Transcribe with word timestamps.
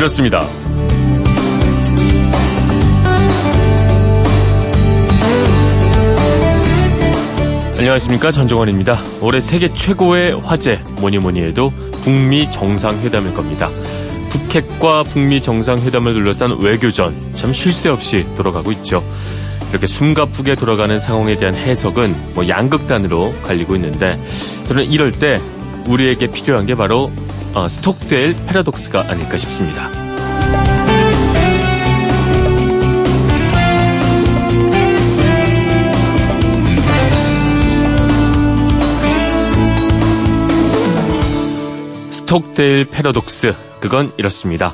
이렇습니다. 0.00 0.40
안녕하십니까 7.76 8.30
전종원입니다. 8.30 8.98
올해 9.20 9.40
세계 9.40 9.68
최고의 9.74 10.40
화제 10.40 10.82
뭐니 11.00 11.18
뭐니 11.18 11.42
해도 11.42 11.70
북미 12.02 12.50
정상회담일 12.50 13.34
겁니다. 13.34 13.70
북핵과 14.30 15.02
북미 15.04 15.42
정상회담을 15.42 16.14
둘러싼 16.14 16.58
외교전 16.58 17.14
참 17.34 17.52
쉴 17.52 17.72
새 17.72 17.90
없이 17.90 18.24
돌아가고 18.38 18.72
있죠. 18.72 19.04
이렇게 19.70 19.86
숨가쁘게 19.86 20.54
돌아가는 20.54 20.98
상황에 20.98 21.36
대한 21.36 21.54
해석은 21.54 22.34
뭐 22.34 22.48
양극단으로 22.48 23.34
갈리고 23.42 23.74
있는데 23.76 24.18
저는 24.66 24.90
이럴 24.90 25.12
때 25.12 25.38
우리에게 25.86 26.28
필요한 26.28 26.64
게 26.66 26.74
바로 26.74 27.10
어, 27.54 27.66
스톡데일 27.66 28.36
패러독스가 28.46 29.06
아닐까 29.08 29.36
싶습니다. 29.36 29.88
스톡데일 42.12 42.84
패러독스 42.86 43.54
그건 43.80 44.12
이렇습니다. 44.16 44.72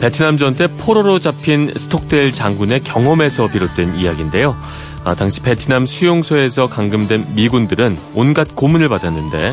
베트남 0.00 0.38
전 0.38 0.54
때 0.54 0.66
포로로 0.66 1.18
잡힌 1.20 1.72
스톡데일 1.76 2.32
장군의 2.32 2.80
경험에서 2.80 3.46
비롯된 3.48 3.94
이야기인데요. 3.94 4.56
아, 5.06 5.14
당시 5.14 5.40
베트남 5.40 5.86
수용소에서 5.86 6.66
감금된 6.66 7.36
미군들은 7.36 7.96
온갖 8.12 8.56
고문을 8.56 8.88
받았는데 8.88 9.52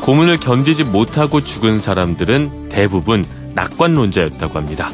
고문을 0.00 0.38
견디지 0.40 0.84
못하고 0.84 1.42
죽은 1.42 1.78
사람들은 1.78 2.70
대부분 2.70 3.22
낙관론자였다고 3.52 4.58
합니다. 4.58 4.90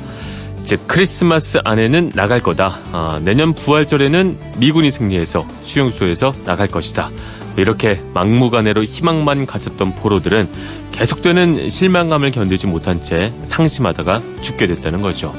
즉 0.64 0.80
크리스마스 0.88 1.60
안에는 1.64 2.10
나갈 2.16 2.42
거다. 2.42 2.80
아, 2.90 3.20
내년 3.22 3.54
부활절에는 3.54 4.36
미군이 4.58 4.90
승리해서 4.90 5.46
수용소에서 5.62 6.34
나갈 6.44 6.66
것이다. 6.66 7.08
이렇게 7.56 8.02
막무가내로 8.12 8.82
희망만 8.82 9.46
가졌던 9.46 9.94
포로들은 9.94 10.48
계속되는 10.90 11.70
실망감을 11.70 12.32
견디지 12.32 12.66
못한 12.66 13.00
채 13.00 13.32
상심하다가 13.44 14.22
죽게 14.40 14.66
됐다는 14.66 15.02
거죠. 15.02 15.32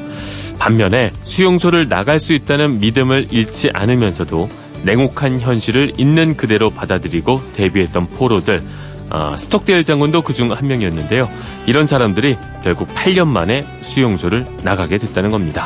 반면에 0.62 1.12
수용소를 1.24 1.90
나갈 1.90 2.20
수 2.20 2.34
있다는 2.34 2.80
믿음을 2.82 3.30
잃지 3.32 3.72
않으면서도 3.74 4.48
냉혹한 4.84 5.40
현실을 5.40 5.94
있는 5.98 6.38
그대로 6.38 6.70
받아들이고 6.70 7.42
대비했던 7.56 8.10
포로들, 8.10 8.62
어, 9.10 9.36
스톡데일 9.38 9.84
장군도 9.84 10.22
그 10.22 10.34
중 10.34 10.52
한 10.52 10.68
명이었는데요. 10.68 11.28
이런 11.66 11.88
사람들이 11.88 12.38
결국 12.64 12.88
8년 12.94 13.28
만에 13.28 13.66
수용소를 13.82 14.46
나가게 14.64 15.00
됐다는 15.00 15.32
겁니다. 15.32 15.66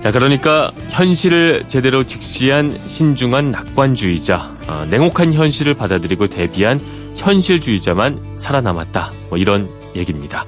자, 0.00 0.10
그러니까 0.10 0.72
현실을 0.90 1.64
제대로 1.68 2.02
직시한 2.02 2.72
신중한 2.72 3.52
낙관주의자, 3.52 4.50
어, 4.66 4.86
냉혹한 4.90 5.32
현실을 5.32 5.74
받아들이고 5.74 6.26
대비한 6.26 6.80
현실주의자만 7.14 8.20
살아남았다. 8.36 9.12
뭐 9.28 9.38
이런 9.38 9.68
얘기입니다. 9.94 10.44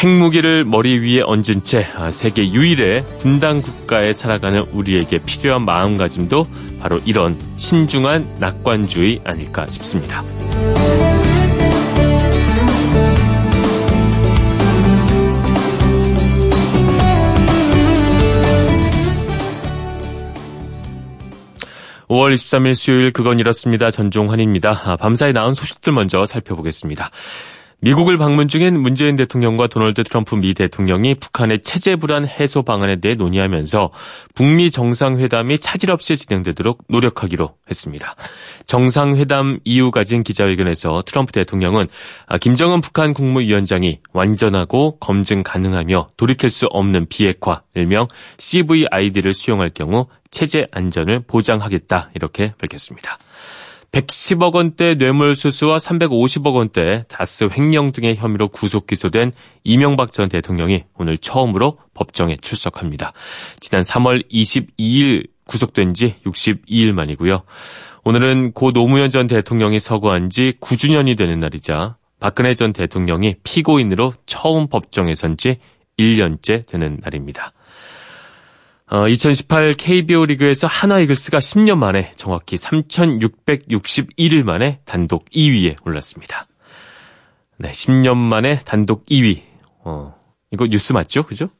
핵무기를 0.00 0.64
머리 0.64 0.98
위에 0.98 1.20
얹은 1.20 1.62
채 1.62 1.86
아, 1.94 2.10
세계 2.10 2.50
유일의 2.50 3.04
분단 3.20 3.60
국가에 3.60 4.14
살아가는 4.14 4.62
우리에게 4.72 5.18
필요한 5.26 5.62
마음가짐도 5.66 6.46
바로 6.80 6.98
이런 7.04 7.36
신중한 7.56 8.36
낙관주의 8.40 9.20
아닐까 9.24 9.66
싶습니다. 9.66 10.24
5월 22.08 22.34
23일 22.34 22.74
수요일 22.74 23.12
그건 23.12 23.38
이렇습니다. 23.38 23.90
전종환입니다. 23.90 24.80
아, 24.84 24.96
밤사이 24.96 25.34
나온 25.34 25.52
소식들 25.54 25.92
먼저 25.92 26.24
살펴보겠습니다. 26.24 27.10
미국을 27.82 28.18
방문 28.18 28.46
중인 28.46 28.78
문재인 28.78 29.16
대통령과 29.16 29.66
도널드 29.66 30.04
트럼프 30.04 30.34
미 30.34 30.52
대통령이 30.52 31.14
북한의 31.14 31.60
체제 31.60 31.96
불안 31.96 32.26
해소 32.28 32.62
방안에 32.62 32.96
대해 32.96 33.14
논의하면서 33.14 33.90
북미 34.34 34.70
정상회담이 34.70 35.58
차질 35.58 35.90
없이 35.90 36.18
진행되도록 36.18 36.84
노력하기로 36.88 37.54
했습니다. 37.68 38.14
정상회담 38.66 39.60
이후 39.64 39.90
가진 39.90 40.22
기자회견에서 40.22 41.02
트럼프 41.06 41.32
대통령은 41.32 41.86
아, 42.26 42.36
김정은 42.36 42.82
북한 42.82 43.14
국무위원장이 43.14 44.00
완전하고 44.12 44.98
검증 44.98 45.42
가능하며 45.42 46.10
돌이킬 46.18 46.50
수 46.50 46.66
없는 46.66 47.06
비핵화, 47.08 47.62
일명 47.74 48.08
CVID를 48.38 49.32
수용할 49.32 49.70
경우 49.70 50.06
체제 50.30 50.66
안전을 50.70 51.24
보장하겠다 51.26 52.10
이렇게 52.14 52.52
밝혔습니다. 52.58 53.18
110억 53.92 54.54
원대 54.54 54.94
뇌물수수와 54.94 55.78
350억 55.78 56.54
원대 56.54 57.04
다스 57.08 57.48
횡령 57.50 57.92
등의 57.92 58.16
혐의로 58.16 58.48
구속 58.48 58.86
기소된 58.86 59.32
이명박 59.64 60.12
전 60.12 60.28
대통령이 60.28 60.84
오늘 60.94 61.18
처음으로 61.18 61.78
법정에 61.94 62.36
출석합니다. 62.36 63.12
지난 63.58 63.82
3월 63.82 64.24
22일 64.30 65.28
구속된 65.46 65.94
지 65.94 66.14
62일 66.24 66.92
만이고요. 66.92 67.42
오늘은 68.04 68.52
고 68.52 68.72
노무현 68.72 69.10
전 69.10 69.26
대통령이 69.26 69.80
서거한 69.80 70.30
지 70.30 70.54
9주년이 70.60 71.18
되는 71.18 71.40
날이자 71.40 71.96
박근혜 72.20 72.54
전 72.54 72.72
대통령이 72.72 73.36
피고인으로 73.42 74.14
처음 74.26 74.68
법정에 74.68 75.14
선 75.14 75.36
지 75.36 75.58
1년째 76.00 76.66
되는 76.66 76.98
날입니다. 77.02 77.52
어, 78.92 79.06
2018 79.06 79.74
KBO 79.74 80.26
리그에서 80.26 80.66
하나 80.66 80.98
이글스가 80.98 81.38
10년 81.38 81.78
만에 81.78 82.10
정확히 82.16 82.56
3,661일 82.56 84.42
만에 84.42 84.80
단독 84.84 85.26
2위에 85.26 85.76
올랐습니다. 85.86 86.46
네, 87.56 87.70
10년 87.70 88.16
만에 88.16 88.58
단독 88.64 89.06
2위. 89.06 89.42
어, 89.84 90.16
이거 90.50 90.66
뉴스 90.66 90.92
맞죠? 90.92 91.22
그죠? 91.22 91.50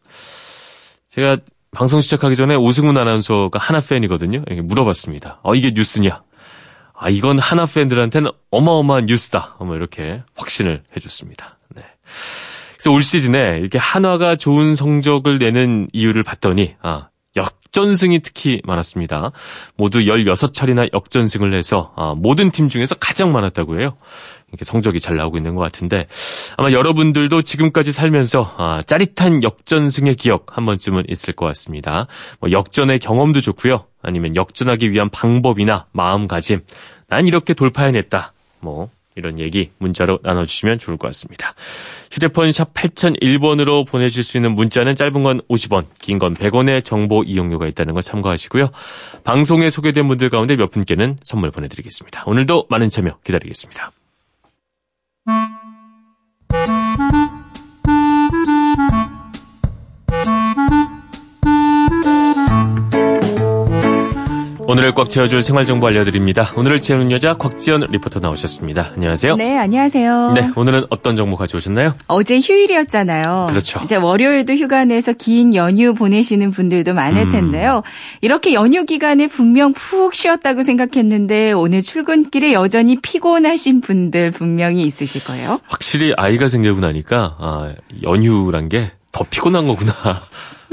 제가 1.08 1.36
방송 1.70 2.00
시작하기 2.00 2.34
전에 2.34 2.56
오승훈 2.56 2.96
아나운서가 2.96 3.60
하나 3.60 3.80
팬이거든요. 3.80 4.42
물어봤습니다. 4.64 5.38
어, 5.44 5.54
이게 5.54 5.70
뉴스냐? 5.70 6.24
아, 6.94 7.08
이건 7.10 7.38
하나 7.38 7.64
팬들한테는 7.64 8.32
어마어마한 8.50 9.06
뉴스다. 9.06 9.56
뭐 9.60 9.76
이렇게 9.76 10.22
확신을 10.34 10.82
해줬습니다. 10.96 11.58
네. 11.76 11.82
그래서 12.72 12.90
올 12.90 13.04
시즌에 13.04 13.58
이렇게 13.58 13.78
한화가 13.78 14.34
좋은 14.34 14.74
성적을 14.74 15.38
내는 15.38 15.88
이유를 15.92 16.24
봤더니, 16.24 16.74
아, 16.82 17.09
역전승이 17.36 18.20
특히 18.20 18.60
많았습니다. 18.64 19.30
모두 19.76 20.00
16차례나 20.00 20.92
역전승을 20.92 21.54
해서 21.54 21.92
아, 21.96 22.14
모든 22.16 22.50
팀 22.50 22.68
중에서 22.68 22.94
가장 22.96 23.32
많았다고 23.32 23.80
해요. 23.80 23.96
이렇게 24.48 24.64
성적이 24.64 24.98
잘 24.98 25.16
나오고 25.16 25.36
있는 25.36 25.54
것 25.54 25.62
같은데 25.62 26.06
아마 26.56 26.72
여러분들도 26.72 27.42
지금까지 27.42 27.92
살면서 27.92 28.54
아, 28.58 28.82
짜릿한 28.84 29.44
역전승의 29.44 30.16
기억 30.16 30.56
한 30.56 30.66
번쯤은 30.66 31.04
있을 31.08 31.34
것 31.34 31.46
같습니다. 31.46 32.08
뭐 32.40 32.50
역전의 32.50 32.98
경험도 32.98 33.40
좋고요. 33.40 33.86
아니면 34.02 34.34
역전하기 34.34 34.90
위한 34.90 35.08
방법이나 35.08 35.86
마음가짐. 35.92 36.62
난 37.06 37.26
이렇게 37.26 37.54
돌파해냈다. 37.54 38.32
뭐 38.60 38.90
이런 39.14 39.38
얘기 39.38 39.70
문자로 39.78 40.18
나눠주시면 40.22 40.78
좋을 40.78 40.96
것 40.96 41.08
같습니다. 41.08 41.54
휴대폰 42.10 42.50
샵 42.52 42.74
8001번으로 42.74 43.86
보내실 43.86 44.24
수 44.24 44.36
있는 44.36 44.52
문자는 44.52 44.94
짧은 44.96 45.22
건 45.22 45.40
50원, 45.48 45.84
긴 45.98 46.18
건 46.18 46.34
100원의 46.34 46.84
정보 46.84 47.22
이용료가 47.22 47.66
있다는 47.68 47.94
거 47.94 48.02
참고하시고요. 48.02 48.70
방송에 49.24 49.70
소개된 49.70 50.08
분들 50.08 50.28
가운데 50.28 50.56
몇 50.56 50.70
분께는 50.70 51.18
선물 51.22 51.50
보내드리겠습니다. 51.50 52.24
오늘도 52.26 52.66
많은 52.68 52.90
참여 52.90 53.18
기다리겠습니다. 53.24 53.92
오늘을 64.70 64.94
꽉 64.94 65.10
채워줄 65.10 65.42
생활정보 65.42 65.84
알려드립니다. 65.88 66.52
오늘을 66.54 66.80
채우는 66.80 67.10
여자 67.10 67.34
곽지연 67.34 67.88
리포터 67.90 68.20
나오셨습니다. 68.20 68.92
안녕하세요. 68.94 69.34
네, 69.34 69.58
안녕하세요. 69.58 70.32
네, 70.36 70.50
오늘은 70.54 70.84
어떤 70.90 71.16
정보 71.16 71.36
가져오셨나요? 71.36 71.94
어제 72.06 72.38
휴일이었잖아요. 72.38 73.48
그렇죠. 73.50 73.80
이제 73.82 73.96
월요일도 73.96 74.52
휴가 74.52 74.84
내서 74.84 75.12
긴 75.12 75.56
연휴 75.56 75.92
보내시는 75.92 76.52
분들도 76.52 76.94
많을 76.94 77.22
음. 77.22 77.30
텐데요. 77.32 77.82
이렇게 78.20 78.54
연휴 78.54 78.84
기간에 78.84 79.26
분명 79.26 79.72
푹 79.72 80.14
쉬었다고 80.14 80.62
생각했는데 80.62 81.50
오늘 81.50 81.82
출근길에 81.82 82.52
여전히 82.52 83.00
피곤하신 83.00 83.80
분들 83.80 84.30
분명히 84.30 84.82
있으실 84.82 85.24
거예요. 85.24 85.58
확실히 85.66 86.14
아이가 86.16 86.46
생기고 86.48 86.78
나니까 86.78 87.36
아, 87.40 87.72
연휴란 88.04 88.68
게 88.68 88.92
더 89.12 89.24
피곤한 89.28 89.66
거구나. 89.66 89.92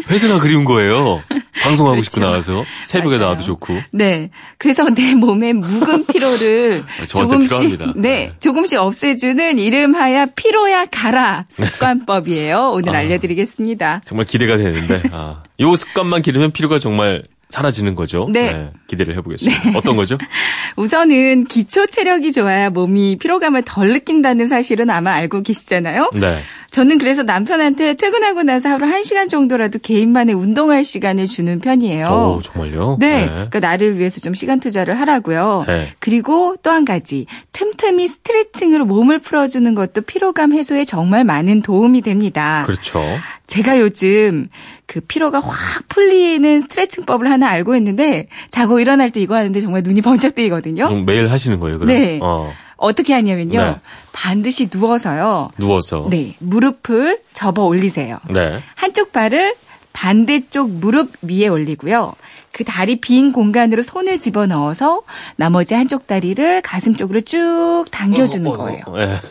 회사가 0.09 0.39
그리운 0.39 0.65
거예요. 0.65 1.17
방송하고 1.63 1.95
그렇죠. 1.95 2.03
싶고 2.03 2.19
나와서 2.21 2.63
새벽에 2.85 3.17
맞아요. 3.17 3.19
나와도 3.21 3.43
좋고. 3.43 3.77
네. 3.91 4.29
그래서 4.57 4.89
내 4.89 5.15
몸의 5.15 5.53
묵은 5.53 6.05
피로를 6.05 6.83
조금씩 7.07 7.49
필요합니다. 7.49 7.93
네, 7.99 8.09
네, 8.27 8.33
조금씩 8.39 8.79
없애주는 8.79 9.57
이름하여 9.57 10.27
피로야 10.35 10.85
가라 10.85 11.45
습관법이에요. 11.49 12.71
오늘 12.73 12.95
아, 12.95 12.99
알려드리겠습니다. 12.99 14.01
정말 14.05 14.25
기대가 14.25 14.57
되는데 14.57 15.01
아, 15.11 15.43
요 15.59 15.75
습관만 15.75 16.21
기르면 16.21 16.51
피로가 16.51 16.79
정말 16.79 17.23
사라지는 17.49 17.95
거죠. 17.95 18.27
네. 18.31 18.53
네 18.53 18.71
기대를 18.87 19.15
해보겠습니다. 19.17 19.71
네. 19.71 19.77
어떤 19.77 19.95
거죠? 19.95 20.17
우선은 20.75 21.45
기초 21.45 21.85
체력이 21.85 22.31
좋아야 22.31 22.69
몸이 22.69 23.17
피로감을 23.17 23.63
덜 23.65 23.93
느낀다는 23.93 24.47
사실은 24.47 24.89
아마 24.89 25.13
알고 25.13 25.43
계시잖아요. 25.43 26.11
네. 26.15 26.41
저는 26.69 26.97
그래서 26.97 27.23
남편한테 27.23 27.93
퇴근하고 27.93 28.43
나서 28.43 28.69
하루 28.69 28.85
1시간 28.87 29.29
정도라도 29.29 29.79
개인만의 29.79 30.35
운동할 30.35 30.83
시간을 30.83 31.25
주는 31.25 31.59
편이에요. 31.59 32.35
오, 32.37 32.41
정말요? 32.41 32.97
네. 32.99 33.21
네. 33.21 33.27
그러니까 33.27 33.59
나를 33.61 33.97
위해서 33.97 34.19
좀 34.19 34.33
시간 34.33 34.59
투자를 34.59 34.99
하라고요. 34.99 35.63
네. 35.67 35.87
그리고 35.99 36.55
또 36.61 36.77
한 36.77 36.85
가지. 36.85 37.25
틈틈이 37.53 38.07
스트레칭으로 38.07 38.85
몸을 38.85 39.17
풀어주는 39.17 39.73
것도 39.73 40.01
피로감 40.01 40.53
해소에 40.53 40.83
정말 40.85 41.23
많은 41.23 41.63
도움이 41.63 42.01
됩니다. 42.03 42.63
그렇죠. 42.67 43.01
제가 43.47 43.79
요즘 43.79 44.49
그 44.87 45.01
피로가 45.01 45.41
확 45.41 45.87
풀리는 45.89 46.61
스트레칭법을 46.61 47.29
하나 47.29 47.49
알고 47.49 47.75
있는데 47.75 48.27
자고 48.51 48.79
일어날 48.79 49.11
때 49.11 49.19
이거 49.19 49.35
하는데 49.35 49.59
정말 49.59 49.83
눈이 49.83 50.01
번쩍 50.01 50.33
뜨이거든요. 50.33 50.89
매일 51.05 51.29
하시는 51.29 51.59
거예요, 51.59 51.77
그럼? 51.77 51.87
네. 51.87 52.19
어. 52.23 52.53
어떻게 52.77 53.13
하냐면요. 53.13 53.61
네. 53.61 53.75
반드시 54.13 54.69
누워서요. 54.73 55.51
누워서. 55.57 56.07
네. 56.09 56.35
무릎을 56.39 57.19
접어 57.33 57.63
올리세요. 57.65 58.17
네. 58.29 58.61
한쪽 58.75 59.11
발을 59.11 59.55
반대쪽 59.91 60.69
무릎 60.69 61.11
위에 61.23 61.47
올리고요. 61.47 62.13
그 62.51 62.63
다리 62.63 62.99
빈 63.01 63.31
공간으로 63.33 63.83
손을 63.83 64.19
집어 64.19 64.45
넣어서 64.47 65.01
나머지 65.35 65.73
한쪽 65.73 66.07
다리를 66.07 66.61
가슴 66.61 66.95
쪽으로 66.95 67.21
쭉 67.21 67.85
당겨주는 67.91 68.47
어, 68.47 68.49
어, 68.49 68.53
어, 68.53 68.57
거예요. 68.57 68.83
네. 68.95 69.21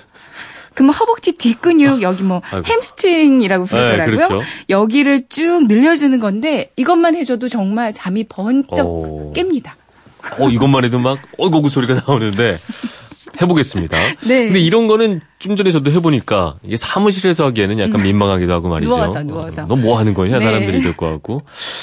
그러면 0.77 0.95
허벅지 0.95 1.33
뒷근육 1.33 2.03
여기 2.03 2.23
뭐 2.23 2.43
아이고. 2.51 2.67
햄스트링이라고 2.69 3.65
부르더라고요. 3.65 4.07
네, 4.17 4.27
그렇죠. 4.29 4.41
여기를 4.69 5.29
쭉 5.29 5.67
늘려주는 5.67 6.21
건데 6.21 6.71
이것만 6.77 7.17
해줘도 7.17 7.49
정말 7.49 7.93
잠이 7.95 8.25
번쩍 8.25 8.87
오. 8.87 9.33
깹니다. 9.35 9.73
어 10.39 10.49
이것만 10.51 10.85
해도 10.85 10.99
막 10.99 11.19
어이구 11.39 11.69
소리가 11.71 12.03
나오는데 12.07 12.59
해보겠습니다. 13.41 13.97
네. 14.27 14.45
근데 14.47 14.59
이런 14.61 14.87
거는 14.87 15.21
좀 15.39 15.57
전에 15.57 15.71
저도 15.71 15.91
해보니까 15.93 16.57
이게 16.63 16.77
사무실에서 16.77 17.45
하기에는 17.47 17.79
약간 17.79 18.01
음. 18.01 18.03
민망하기도 18.05 18.53
하고 18.53 18.69
말이죠. 18.69 18.91
누워서 18.95 19.23
누워서. 19.23 19.63
어, 19.63 19.67
너뭐 19.77 19.99
하는 19.99 20.15
거냐 20.15 20.39
네. 20.39 20.45
사람들이 20.45 20.79
이럴 20.79 20.97
것 20.97 21.11
같고 21.11 21.43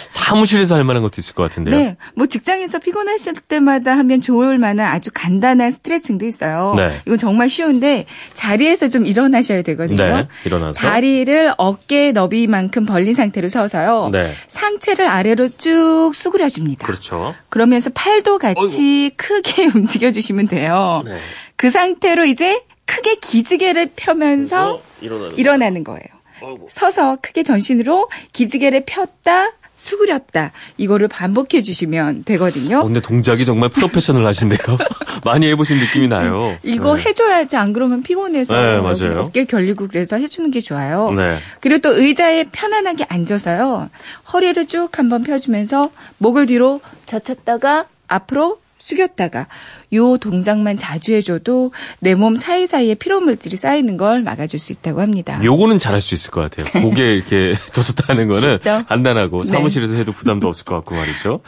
사무실에서 0.10 0.76
할 0.76 0.84
만한 0.84 1.04
것도 1.04 1.16
있을 1.20 1.36
것 1.36 1.44
같은데요. 1.44 1.76
네, 1.76 1.98
뭐 2.16 2.26
직장에서 2.28 2.80
피곤하실 2.80 3.34
때마다 3.48 3.98
하면 3.98 4.22
좋을 4.22 4.58
만한 4.58 4.88
아주 4.88 5.10
간단한 5.14 5.72
스트레칭도 5.72 6.26
있어요. 6.26 6.74
네. 6.76 7.02
이건 7.06 7.18
정말 7.18 7.50
쉬운데 7.50 8.06
자리에서 8.34 8.88
좀 8.90 9.06
일어나셔야 9.06 9.62
되거든요. 9.62 9.98
네, 10.04 10.28
일어나서 10.46 10.80
다리를 10.80 11.54
어깨 11.58 12.12
너비만큼 12.12 12.86
벌린 12.86 13.14
상태로 13.14 13.50
서서요. 13.50 14.10
네. 14.12 14.34
상체를 14.48 15.08
아래로 15.08 15.50
쭉 15.58 16.12
수그려줍니다. 16.14 16.86
그렇죠. 16.86 17.36
그러면서 17.50 17.90
팔도 17.94 18.40
같이 18.40 18.58
어이구. 18.58 19.16
크게 19.18 19.66
움직여주시면 19.76 20.48
돼요. 20.48 21.04
네. 21.06 21.18
그 21.64 21.70
상태로 21.70 22.26
이제 22.26 22.62
크게 22.86 23.16
기지개를 23.16 23.92
펴면서 23.96 24.82
일어나는, 25.00 25.38
일어나는 25.38 25.84
거예요. 25.86 26.04
아이고. 26.42 26.68
서서 26.70 27.20
크게 27.22 27.44
전신으로 27.44 28.10
기지개를 28.34 28.84
폈다 28.86 29.54
수그렸다 29.76 30.52
이거를 30.76 31.08
반복해 31.08 31.62
주시면 31.62 32.26
되거든요. 32.26 32.80
어, 32.80 32.84
근데 32.84 33.00
동작이 33.00 33.46
정말 33.46 33.70
프로페셔널 33.70 34.26
하신데요. 34.28 34.60
많이 35.24 35.48
해보신 35.52 35.78
느낌이 35.78 36.10
나요. 36.10 36.58
이거 36.64 36.98
네. 36.98 37.04
해줘야지 37.04 37.56
안 37.56 37.72
그러면 37.72 38.04
피곤해서 38.04 38.54
네, 38.54 38.82
맞아요. 38.82 39.22
어깨 39.22 39.46
결리고 39.46 39.88
그래서 39.88 40.18
해주는 40.18 40.52
게 40.52 40.60
좋아요. 40.60 41.12
네. 41.12 41.38
그리고 41.62 41.80
또 41.80 41.98
의자에 41.98 42.48
편안하게 42.52 43.06
앉아서요. 43.08 43.90
허리를 44.34 44.68
쭉 44.68 44.90
한번 45.00 45.24
펴주면서 45.24 45.92
목을 46.18 46.48
뒤로 46.48 46.82
젖혔다가 47.06 47.86
앞으로 48.10 48.60
숙였다가 48.84 49.48
요 49.94 50.18
동작만 50.18 50.78
자주 50.78 51.14
해줘도 51.14 51.72
내 52.00 52.14
몸 52.14 52.36
사이사이에 52.36 52.96
피로 52.96 53.20
물질이 53.20 53.58
쌓이는 53.58 53.98
걸 53.98 54.22
막아줄 54.24 54.60
수 54.60 54.72
있다고 54.72 55.02
합니다. 55.02 55.40
요거는 55.44 55.80
잘할 55.80 56.00
수 56.00 56.14
있을 56.14 56.32
것 56.32 56.42
같아요. 56.42 56.82
목에 56.84 57.16
이렇게 57.16 57.54
젖었다는 57.74 58.28
거는 58.28 58.60
간단하고 58.88 59.44
네. 59.44 59.50
사무실에서 59.50 59.94
네. 59.96 60.00
해도 60.02 60.12
부담도 60.12 60.48
없을 60.48 60.64
것 60.64 60.76
같고 60.76 60.96
말이죠. 60.96 61.42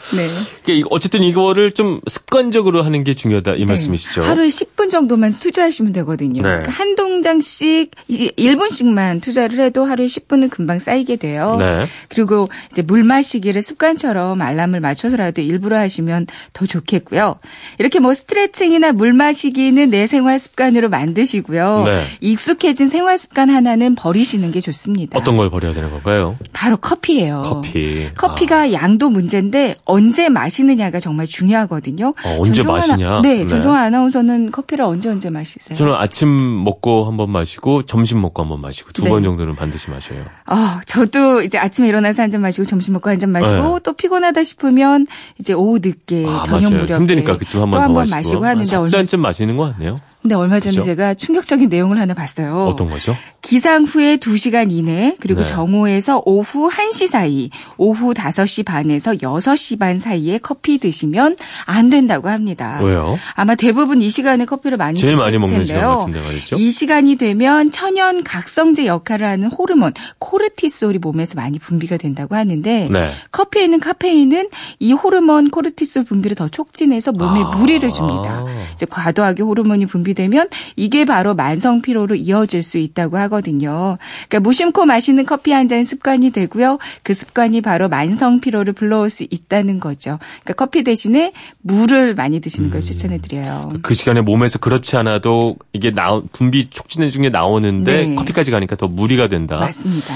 네. 0.66 0.82
어쨌든 0.90 1.22
이거를 1.22 1.72
좀 1.72 2.00
습관적으로 2.08 2.82
하는 2.82 3.04
게 3.04 3.14
중요하다 3.14 3.54
이 3.54 3.58
네. 3.60 3.64
말씀이시죠. 3.66 4.22
하루에 4.22 4.48
10분 4.48 4.90
정도만 4.90 5.34
투자하시면 5.38 5.92
되거든요. 5.92 6.42
네. 6.42 6.48
그러니까 6.48 6.72
한 6.72 6.94
동작씩 6.96 7.90
1분씩만 8.10 9.22
투자를 9.22 9.60
해도 9.60 9.84
하루에 9.84 10.06
10분은 10.06 10.50
금방 10.50 10.78
쌓이게 10.78 11.16
돼요. 11.16 11.56
네. 11.58 11.86
그리고 12.08 12.48
이제 12.70 12.82
물 12.82 13.04
마시기를 13.04 13.62
습관처럼 13.62 14.42
알람을 14.42 14.80
맞춰서라도 14.80 15.40
일부러 15.42 15.78
하시면 15.78 16.26
더 16.52 16.66
좋겠고요. 16.66 17.36
이렇게 17.78 17.98
뭐 18.00 18.12
스트레스 18.14 18.35
스트레칭이나 18.36 18.92
물 18.92 19.14
마시기는 19.14 19.88
내 19.88 20.06
생활 20.06 20.38
습관으로 20.38 20.90
만드시고요. 20.90 21.84
네. 21.86 22.02
익숙해진 22.20 22.86
생활 22.88 23.16
습관 23.16 23.48
하나는 23.48 23.94
버리시는 23.94 24.52
게 24.52 24.60
좋습니다. 24.60 25.18
어떤 25.18 25.38
걸 25.38 25.48
버려야 25.48 25.72
되는 25.72 25.90
건가요? 25.90 26.36
바로 26.52 26.76
커피예요. 26.76 27.42
커피. 27.46 28.08
커피가 28.14 28.60
아. 28.60 28.72
양도 28.72 29.08
문제인데 29.08 29.76
언제 29.86 30.28
마시느냐가 30.28 31.00
정말 31.00 31.26
중요하거든요. 31.26 32.08
어, 32.08 32.36
언제 32.38 32.62
마시냐? 32.62 33.08
아나, 33.08 33.20
네, 33.22 33.38
네. 33.38 33.46
전종 33.46 33.74
아나운서는 33.74 34.50
커피를 34.50 34.84
언제 34.84 35.08
언제 35.08 35.30
마시세요? 35.30 35.78
저는 35.78 35.94
아침 35.94 36.28
먹고 36.64 37.06
한 37.06 37.16
번 37.16 37.30
마시고 37.30 37.84
점심 37.84 38.20
먹고 38.20 38.42
한 38.42 38.50
번 38.50 38.60
마시고 38.60 38.92
두번 38.92 39.22
네. 39.22 39.24
정도는 39.24 39.56
반드시 39.56 39.88
마셔요. 39.90 40.26
어, 40.50 40.56
저도 40.84 41.40
이제 41.40 41.56
아침에 41.56 41.88
일어나서 41.88 42.22
한 42.22 42.30
잔 42.30 42.42
마시고 42.42 42.66
점심 42.66 42.92
먹고 42.92 43.08
한 43.08 43.18
잔 43.18 43.30
마시고 43.30 43.74
네. 43.76 43.80
또 43.82 43.94
피곤하다 43.94 44.42
싶으면 44.44 45.06
이제 45.40 45.54
오후 45.54 45.78
늦게 45.82 46.26
아, 46.28 46.42
저녁 46.44 46.74
무렵에 46.74 46.98
힘드니까 46.98 47.38
그쯤 47.38 47.62
한번 47.62 47.80
더 47.86 47.92
마시고. 47.94 48.16
마시고 48.26 48.44
하는데 48.44 48.76
아, 48.76 48.88
잔쯤 48.88 49.20
마시는 49.20 49.56
거 49.56 49.72
같네요. 49.72 50.00
근데 50.22 50.34
얼마 50.34 50.58
전에 50.58 50.72
그렇죠? 50.72 50.86
제가 50.86 51.14
충격적인 51.14 51.68
내용을 51.68 51.98
하나 52.00 52.14
봤어요. 52.14 52.66
어떤 52.66 52.90
거죠? 52.90 53.14
기상 53.46 53.84
후에 53.84 54.16
2시간 54.16 54.72
이내 54.72 55.16
그리고 55.20 55.42
네. 55.42 55.46
정오에서 55.46 56.20
오후 56.26 56.68
1시 56.68 57.06
사이, 57.06 57.48
오후 57.76 58.12
5시 58.12 58.64
반에서 58.64 59.12
6시 59.12 59.78
반 59.78 60.00
사이에 60.00 60.38
커피 60.38 60.78
드시면 60.78 61.36
안 61.64 61.88
된다고 61.88 62.28
합니다. 62.28 62.80
왜요? 62.82 63.16
아마 63.34 63.54
대부분 63.54 64.02
이 64.02 64.10
시간에 64.10 64.46
커피를 64.46 64.76
많이 64.76 64.98
제일 64.98 65.14
많이 65.14 65.38
먹는 65.38 65.58
텐데요. 65.58 65.78
시간 65.78 65.98
같은데 65.98 66.20
말이죠. 66.20 66.56
이 66.56 66.70
시간이 66.72 67.16
되면 67.16 67.70
천연 67.70 68.24
각성제 68.24 68.86
역할을 68.86 69.24
하는 69.24 69.46
호르몬 69.46 69.92
코르티솔이 70.18 70.98
몸에서 70.98 71.36
많이 71.36 71.60
분비가 71.60 71.98
된다고 71.98 72.34
하는데 72.34 72.88
네. 72.90 73.10
커피에 73.30 73.62
있는 73.62 73.78
카페인은 73.78 74.48
이 74.80 74.92
호르몬 74.92 75.50
코르티솔 75.50 76.02
분비를 76.02 76.34
더 76.34 76.48
촉진해서 76.48 77.12
몸에 77.12 77.42
아. 77.44 77.56
무리를 77.56 77.88
줍니다. 77.90 78.44
이제 78.74 78.86
과도하게 78.86 79.44
호르몬이 79.44 79.86
분비되면 79.86 80.48
이게 80.74 81.04
바로 81.04 81.36
만성 81.36 81.80
피로로 81.80 82.16
이어질 82.16 82.64
수 82.64 82.78
있다고 82.78 83.16
하거든요. 83.18 83.35
하거든요. 83.36 83.98
그러니까 84.28 84.40
무심코 84.40 84.86
마시는 84.86 85.26
커피 85.26 85.52
한 85.52 85.66
잔 85.66 85.82
습관이 85.82 86.30
되고요. 86.30 86.78
그 87.02 87.12
습관이 87.12 87.60
바로 87.60 87.88
만성 87.88 88.40
피로를 88.40 88.72
불러올 88.72 89.10
수 89.10 89.26
있다는 89.28 89.80
거죠. 89.80 90.18
그러니까 90.44 90.52
커피 90.54 90.84
대신에 90.84 91.32
물을 91.60 92.14
많이 92.14 92.40
드시는 92.40 92.70
걸 92.70 92.78
음. 92.78 92.80
추천해 92.80 93.18
드려요. 93.18 93.72
그 93.82 93.94
시간에 93.94 94.20
몸에서 94.20 94.60
그렇지 94.60 94.96
않아도 94.96 95.56
이게 95.72 95.90
나 95.90 96.22
분비 96.32 96.70
촉진해 96.70 97.10
중에 97.10 97.30
나오는데 97.30 98.06
네. 98.06 98.14
커피까지 98.14 98.52
가니까 98.52 98.76
더 98.76 98.86
무리가 98.86 99.28
된다. 99.28 99.56
맞습니다. 99.56 100.14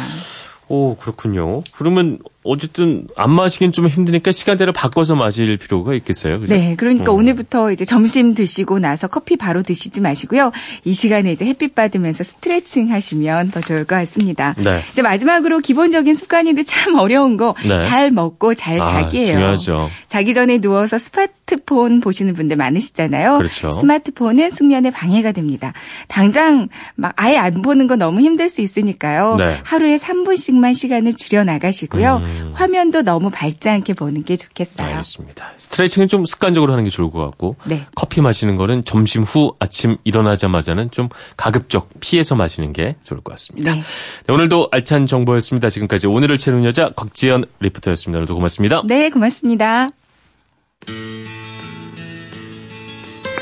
오, 0.69 0.95
그렇군요. 0.95 1.65
그러면 1.73 2.21
어쨌든 2.43 3.07
안 3.17 3.31
마시긴 3.31 3.71
좀 3.71 3.87
힘드니까 3.87 4.33
시간대를 4.33 4.73
바꿔서 4.73 5.15
마실 5.15 5.59
필요가 5.59 5.95
있겠어요. 5.95 6.41
그죠? 6.41 6.55
네, 6.55 6.75
그러니까 6.75 7.13
어. 7.13 7.15
오늘부터 7.15 7.71
이제 7.71 7.85
점심 7.85 8.35
드시고 8.35 8.79
나서 8.79 9.09
커피 9.09 9.37
바로 9.37 9.63
드시지 9.63 10.01
마시고요. 10.01 10.51
이 10.85 10.95
시간에 10.95 11.33
이제 11.33 11.45
햇빛 11.45 11.75
받으면서 11.75 12.25
스트레칭 12.25 12.91
하시면 12.91 13.51
더 13.51 13.61
좋을 13.61 13.85
것 13.85 13.97
같습니다. 13.97 14.55
네. 14.57 14.81
이제 14.91 15.03
마지막으로 15.03 15.59
기본적인 15.59 16.15
습관인데 16.15 16.63
참 16.63 16.95
어려운 16.95 17.37
거잘 17.37 18.09
네. 18.09 18.11
먹고 18.11 18.55
잘 18.55 18.81
아, 18.81 19.03
자기예요. 19.03 19.27
중요하죠. 19.27 19.91
자기 20.09 20.33
전에 20.33 20.59
누워서 20.59 20.97
스마트폰 20.97 22.01
보시는 22.01 22.33
분들 22.33 22.57
많으시잖아요. 22.57 23.37
그렇죠. 23.37 23.71
스마트폰은 23.73 24.49
숙면에 24.49 24.91
방해가 24.91 25.33
됩니다. 25.33 25.75
당장 26.09 26.69
막 26.95 27.13
아예 27.17 27.37
안 27.37 27.61
보는 27.61 27.87
거 27.87 27.97
너무 27.97 28.21
힘들 28.21 28.49
수 28.49 28.63
있으니까요. 28.63 29.37
네. 29.37 29.59
하루에 29.63 29.99
3분씩만 29.99 30.75
시간을 30.75 31.13
줄여 31.13 31.45
나가시고요. 31.45 32.23
음. 32.25 32.30
음. 32.31 32.53
화면도 32.55 33.03
너무 33.03 33.31
밝지 33.31 33.69
않게 33.69 33.95
보는 33.95 34.25
게 34.25 34.37
좋겠어요. 34.37 34.87
알겠습니다. 34.87 35.53
스트레칭은 35.57 36.09
좀 36.09 36.25
습관적으로 36.25 36.73
하는 36.73 36.85
게 36.85 36.91
좋을 36.91 37.11
것 37.11 37.25
같고 37.25 37.57
네. 37.65 37.87
커피 37.95 38.21
마시는 38.21 38.57
거는 38.57 38.85
점심 38.85 39.23
후 39.23 39.55
아침 39.59 39.97
일어나자마자는 40.05 40.91
좀 40.91 41.09
가급적 41.37 41.89
피해서 42.01 42.35
마시는 42.35 42.73
게 42.73 42.97
좋을 43.05 43.21
것 43.21 43.33
같습니다. 43.33 43.75
네. 43.75 43.83
네, 44.27 44.33
오늘도 44.33 44.69
알찬 44.71 45.07
정보였습니다. 45.07 45.71
지금까지 45.71 46.07
오늘을 46.07 46.39
채우는 46.39 46.65
여자 46.65 46.91
곽지연 46.95 47.45
리포터였습니다. 47.61 48.19
오늘도 48.19 48.35
고맙습니다. 48.35 48.83
네, 48.87 49.11
고맙습니다. 49.11 49.89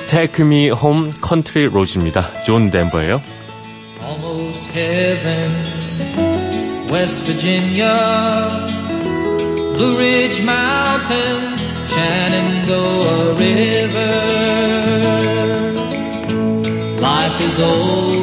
Take 0.08 0.44
Me 0.44 0.70
Home 0.70 1.12
Country 1.22 1.68
Roads입니다. 1.68 2.32
존 2.44 2.70
덴버예요. 2.70 3.20
Almost 4.00 4.70
heaven, 4.70 5.52
West 6.90 7.22
Virginia, 7.24 8.48
Blue 9.74 9.98
Ridge 9.98 10.42
Mountains, 10.42 11.60
Shenandoah 11.92 13.34
River. 13.34 14.38
Life 17.00 17.40
is 17.42 17.60
old 17.60 18.17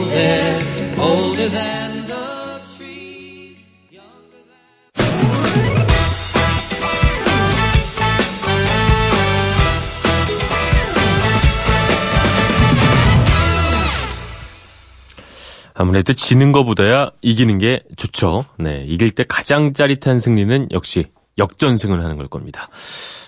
아무래도 15.95 16.11
지는 16.11 16.51
것보다야 16.51 17.11
이기는 17.21 17.57
게 17.57 17.81
좋죠. 17.95 18.43
네, 18.59 18.83
이길 18.85 19.11
때 19.11 19.23
가장 19.25 19.71
짜릿한 19.71 20.19
승리는 20.19 20.67
역시 20.71 21.05
역전승을 21.37 22.03
하는 22.03 22.17
걸 22.17 22.27
겁니다. 22.27 22.67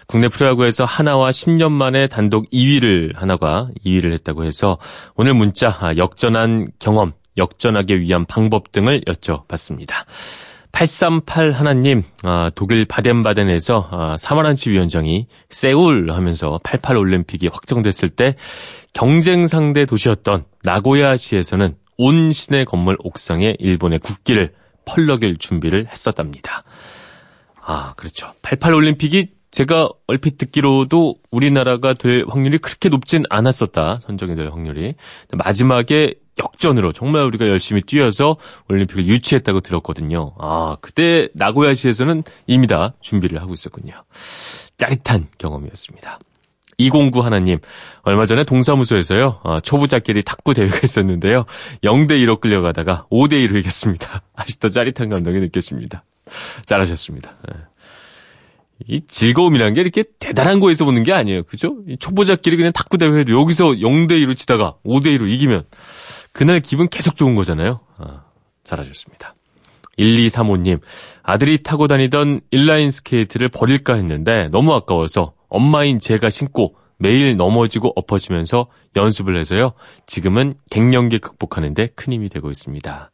국내 0.06 0.28
프로야구에서 0.28 0.84
하나와 0.84 1.30
10년 1.30 1.72
만에 1.72 2.08
단독 2.08 2.50
2위를 2.50 3.16
하나가 3.16 3.70
2위를 3.86 4.12
했다고 4.12 4.44
해서 4.44 4.80
오늘 5.16 5.34
문자 5.34 5.70
아, 5.80 5.96
역전한 5.96 6.68
경험, 6.78 7.14
역전하기 7.38 8.02
위한 8.02 8.26
방법 8.26 8.74
등을 8.74 9.00
여쭤봤습니다. 9.00 10.04
838 10.74 11.54
하나님, 11.54 12.04
아, 12.24 12.52
독일 12.54 12.84
바덴바덴에서 12.84 13.88
아, 13.92 14.18
사마란치 14.20 14.72
위원장이 14.72 15.28
세울 15.50 16.12
하면서 16.12 16.60
88 16.66 16.98
올림픽이 16.98 17.48
확정됐을 17.48 18.10
때 18.10 18.36
경쟁 18.92 19.48
상대 19.48 19.86
도시였던 19.86 20.44
나고야시에서는 20.64 21.78
온 21.98 22.32
시내 22.32 22.66
건물 22.66 22.98
옥상에 23.00 23.56
일본의 23.60 24.00
국기를 24.00 24.54
펄럭일 24.86 25.38
준비를 25.38 25.88
했었답니다. 25.92 26.64
아, 27.62 27.94
그렇죠. 27.96 28.34
88 28.42 28.74
올림픽이 28.74 29.38
제가 29.52 29.90
얼핏 30.08 30.38
듣기로도 30.38 31.16
우리나라가 31.32 31.94
될 31.94 32.26
확률이 32.28 32.58
그렇게 32.58 32.90
높진 32.90 33.24
않았었다. 33.30 34.00
선정이 34.00 34.36
될 34.36 34.50
확률이. 34.50 34.96
마지막에 35.32 36.16
역전으로 36.38 36.92
정말 36.92 37.24
우리가 37.24 37.48
열심히 37.48 37.82
뛰어서 37.82 38.38
올림픽을 38.70 39.08
유치했다고 39.08 39.62
들었거든요. 39.62 40.34
아, 40.38 40.78
그때 40.82 41.30
나고야시에서는 41.34 42.24
이미 42.46 42.68
다 42.68 42.94
준비를 43.02 43.42
하고 43.42 43.54
있었군요. 43.54 44.04
짜릿한 44.78 45.28
경험이었습니다. 45.38 46.20
209 46.78 47.22
하나님, 47.22 47.58
얼마 48.04 48.26
전에 48.26 48.44
동사무소에서요, 48.44 49.40
어, 49.44 49.60
초보자끼리 49.60 50.24
탁구 50.24 50.54
대회가 50.54 50.80
있었는데요. 50.84 51.46
0대2로 51.84 52.40
끌려가다가 52.40 53.08
5대2로 53.12 53.58
이겼습니다. 53.60 54.22
아직도 54.36 54.70
짜릿한 54.70 55.10
감동이 55.10 55.40
느껴집니다. 55.40 56.04
잘하셨습니다. 56.66 57.32
예. 57.52 57.60
이 58.88 59.02
즐거움이라는 59.08 59.74
게 59.74 59.82
이렇게 59.82 60.04
대단한 60.20 60.60
거에서 60.60 60.86
오는 60.86 61.04
게 61.04 61.12
아니에요. 61.12 61.44
그죠? 61.44 61.78
초보자끼리 62.00 62.58
그냥 62.58 62.72
탁구 62.74 63.00
대회도 63.00 63.34
여기서 63.34 63.70
0대2로 63.70 64.38
치다가 64.38 64.76
5대2로 64.86 65.28
이기면 65.28 65.64
그날 66.32 66.60
기분 66.60 66.88
계속 66.88 67.16
좋은 67.16 67.34
거잖아요. 67.34 67.80
아, 67.98 68.22
잘하셨습니다. 68.64 69.34
1235님, 69.98 70.80
아들이 71.24 71.64
타고 71.64 71.88
다니던 71.88 72.42
인라인 72.52 72.92
스케이트를 72.92 73.50
버릴까 73.50 73.96
했는데 73.96 74.48
너무 74.50 74.74
아까워서 74.74 75.34
엄마인 75.50 76.00
제가 76.00 76.30
신고 76.30 76.76
매일 77.00 77.38
넘어지고 77.38 77.94
엎어지면서 77.96 78.68
연습을 78.96 79.40
해서요. 79.40 79.72
지금은 80.08 80.56
갱년기 80.72 81.20
극복하는데 81.20 81.88
큰 81.96 82.14
힘이 82.14 82.30
되고 82.30 82.50
있습니다. 82.50 83.12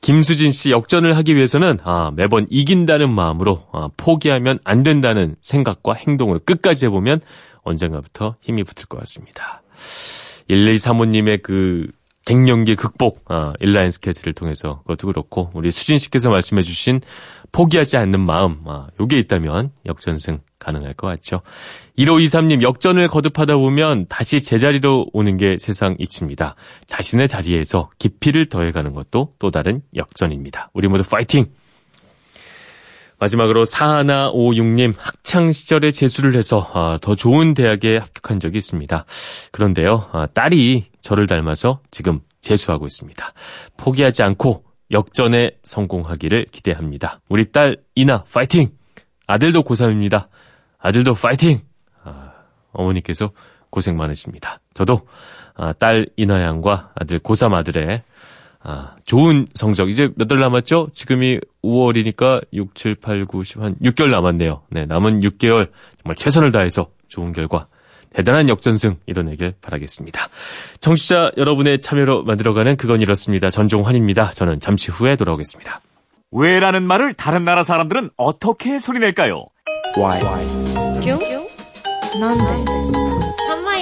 김수진 0.00 0.52
씨 0.52 0.70
역전을 0.70 1.16
하기 1.18 1.36
위해서는 1.36 1.78
아, 1.84 2.10
매번 2.14 2.46
이긴다는 2.48 3.10
마음으로 3.10 3.66
아, 3.72 3.88
포기하면 3.96 4.58
안 4.64 4.82
된다는 4.82 5.36
생각과 5.42 5.94
행동을 5.94 6.38
끝까지 6.38 6.86
해보면 6.86 7.20
언젠가부터 7.62 8.36
힘이 8.40 8.64
붙을 8.64 8.86
것 8.86 8.98
같습니다. 9.00 9.62
1135님의 10.48 11.42
그 11.42 11.90
갱년기 12.30 12.76
극복 12.76 13.24
아, 13.26 13.54
인라인 13.58 13.90
스케이트를 13.90 14.34
통해서 14.34 14.82
그것도 14.82 15.08
그렇고 15.08 15.50
우리 15.52 15.72
수진 15.72 15.98
씨께서 15.98 16.30
말씀해 16.30 16.62
주신 16.62 17.00
포기하지 17.50 17.96
않는 17.96 18.20
마음 18.20 18.60
아, 18.66 18.86
요게 19.00 19.18
있다면 19.18 19.72
역전승 19.84 20.38
가능할 20.60 20.94
것 20.94 21.08
같죠. 21.08 21.40
1523님 21.98 22.62
역전을 22.62 23.08
거듭하다 23.08 23.56
보면 23.56 24.06
다시 24.08 24.40
제자리로 24.40 25.08
오는 25.12 25.38
게 25.38 25.56
세상 25.58 25.96
이치입니다. 25.98 26.54
자신의 26.86 27.26
자리에서 27.26 27.90
깊이를 27.98 28.48
더해가는 28.48 28.94
것도 28.94 29.34
또 29.40 29.50
다른 29.50 29.82
역전입니다. 29.96 30.70
우리 30.72 30.86
모두 30.86 31.02
파이팅! 31.02 31.46
마지막으로 33.20 33.64
4156님 33.64 34.94
학창 34.96 35.52
시절에 35.52 35.90
재수를 35.90 36.34
해서 36.34 36.68
아, 36.72 36.98
더 37.00 37.14
좋은 37.14 37.52
대학에 37.52 37.98
합격한 37.98 38.40
적이 38.40 38.58
있습니다. 38.58 39.04
그런데요 39.52 40.08
아, 40.12 40.26
딸이 40.32 40.86
저를 41.02 41.26
닮아서 41.26 41.80
지금 41.90 42.20
재수하고 42.40 42.86
있습니다. 42.86 43.32
포기하지 43.76 44.22
않고 44.22 44.64
역전에 44.90 45.52
성공하기를 45.62 46.46
기대합니다. 46.50 47.20
우리 47.28 47.52
딸 47.52 47.76
이나 47.94 48.24
파이팅! 48.32 48.70
아들도 49.26 49.62
고3입니다. 49.62 50.28
아들도 50.78 51.14
파이팅! 51.14 51.60
아, 52.02 52.32
어머니께서 52.72 53.32
고생 53.68 53.96
많으십니다. 53.96 54.60
저도 54.72 55.06
아, 55.54 55.74
딸 55.74 56.06
이나 56.16 56.42
양과 56.42 56.92
아들 56.94 57.18
고3 57.18 57.52
아들의 57.52 58.02
아, 58.62 58.94
좋은 59.06 59.46
성적. 59.54 59.88
이제 59.88 60.10
몇 60.16 60.28
달 60.28 60.38
남았죠? 60.38 60.88
지금이 60.94 61.40
5월이니까 61.64 62.42
6, 62.52 62.74
7, 62.74 62.94
8, 62.96 63.24
9, 63.24 63.42
10, 63.44 63.62
한 63.62 63.74
6개월 63.82 64.10
남았네요. 64.10 64.62
네, 64.70 64.84
남은 64.86 65.20
6개월 65.20 65.70
정말 66.02 66.16
최선을 66.16 66.52
다해서 66.52 66.88
좋은 67.08 67.32
결과, 67.32 67.66
대단한 68.12 68.48
역전승 68.48 68.96
이뤄내길 69.06 69.54
바라겠습니다. 69.62 70.28
청취자 70.80 71.32
여러분의 71.36 71.80
참여로 71.80 72.22
만들어가는 72.24 72.76
그건 72.76 73.00
이렇습니다. 73.00 73.50
전종환입니다. 73.50 74.32
저는 74.32 74.60
잠시 74.60 74.90
후에 74.90 75.16
돌아오겠습니다. 75.16 75.80
왜라는 76.32 76.82
말을 76.84 77.14
다른 77.14 77.44
나라 77.44 77.62
사람들은 77.62 78.10
어떻게 78.16 78.78
소리낼까요? 78.78 79.46
Why? 79.96 80.20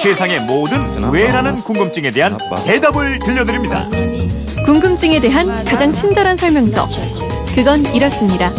세상의 0.02 0.38
모든 0.46 0.78
왜라는 1.12 1.56
궁금증에 1.56 2.10
대한 2.10 2.36
대답을 2.66 3.18
들려드립니다. 3.18 3.86
궁금증에 4.68 5.18
대한 5.18 5.46
가장 5.64 5.94
친절한 5.94 6.36
설명서. 6.36 6.86
그건 7.54 7.80
이렇습니다. 7.94 8.50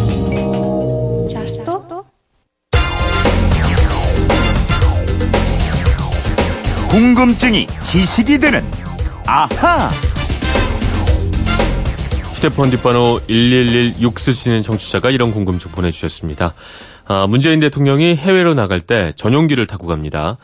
궁금증이 6.90 7.68
지식이 7.84 8.40
되는 8.40 8.64
아하. 9.24 9.88
휴대폰 12.34 12.70
뒷번호 12.70 13.20
1116 13.28 14.18
쓰시는 14.18 14.64
청취자가 14.64 15.10
이런 15.10 15.30
궁금증 15.30 15.70
보내주셨습니다. 15.70 16.54
아, 17.04 17.28
문재인 17.28 17.60
대통령이 17.60 18.16
해외로 18.16 18.54
나갈 18.54 18.80
때 18.80 19.12
전용기를 19.14 19.68
타고 19.68 19.86
갑니다. 19.86 20.38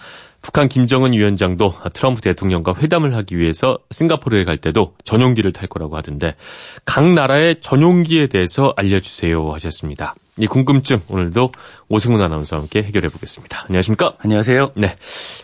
북한 0.46 0.68
김정은 0.68 1.12
위원장도 1.12 1.74
트럼프 1.92 2.20
대통령과 2.20 2.76
회담을 2.76 3.16
하기 3.16 3.36
위해서 3.36 3.78
싱가포르에 3.90 4.44
갈 4.44 4.56
때도 4.56 4.94
전용기를 5.02 5.52
탈 5.52 5.66
거라고 5.66 5.96
하던데 5.96 6.36
각 6.84 7.04
나라의 7.04 7.56
전용기에 7.60 8.28
대해서 8.28 8.72
알려주세요 8.76 9.52
하셨습니다. 9.54 10.14
이 10.38 10.46
궁금증 10.46 11.00
오늘도 11.08 11.50
오승훈 11.88 12.22
아나운서와 12.22 12.62
함께 12.62 12.84
해결해 12.84 13.08
보겠습니다. 13.08 13.64
안녕하십니까? 13.64 14.14
안녕하세요. 14.18 14.70
네. 14.76 14.94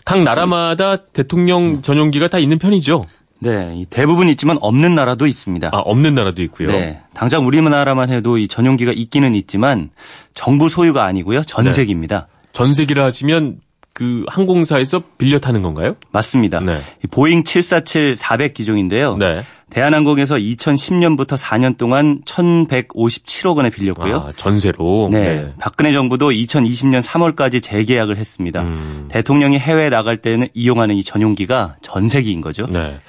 각 0.05 0.23
나라마다 0.23 0.95
대통령 0.95 1.81
전용기가 1.81 2.29
다 2.29 2.39
있는 2.39 2.57
편이죠? 2.57 3.03
네, 3.39 3.83
대부분 3.89 4.29
있지만 4.29 4.57
없는 4.61 4.95
나라도 4.95 5.27
있습니다. 5.27 5.71
아, 5.73 5.79
없는 5.79 6.15
나라도 6.15 6.43
있고요. 6.43 6.69
네, 6.69 7.01
당장 7.13 7.45
우리나라만 7.45 8.09
해도 8.09 8.37
이 8.37 8.47
전용기가 8.47 8.93
있기는 8.93 9.35
있지만 9.35 9.89
정부 10.33 10.69
소유가 10.69 11.03
아니고요, 11.03 11.41
전세기입니다. 11.41 12.27
네. 12.29 12.49
전세기를 12.53 13.03
하시면 13.03 13.59
그 13.93 14.23
항공사에서 14.27 15.03
빌려 15.17 15.39
타는 15.39 15.61
건가요? 15.61 15.95
맞습니다. 16.11 16.59
네. 16.61 16.79
보잉 17.11 17.43
747 17.43 18.15
400 18.15 18.53
기종인데요. 18.55 19.17
네. 19.17 19.43
대한항공에서 19.69 20.35
2010년부터 20.35 21.37
4년 21.37 21.77
동안 21.77 22.21
1,157억 22.25 23.57
원에 23.57 23.69
빌렸고요. 23.69 24.17
아, 24.17 24.31
전세로. 24.35 25.09
네. 25.11 25.53
박근혜 25.59 25.91
정부도 25.91 26.29
2020년 26.29 27.01
3월까지 27.01 27.61
재계약을 27.61 28.17
했습니다. 28.17 28.61
음. 28.61 29.07
대통령이 29.09 29.57
해외에 29.57 29.89
나갈 29.89 30.17
때는 30.17 30.47
이용하는 30.53 30.95
이 30.95 31.03
전용기가 31.03 31.77
전세기인 31.81 32.41
거죠. 32.41 32.67
네. 32.67 32.99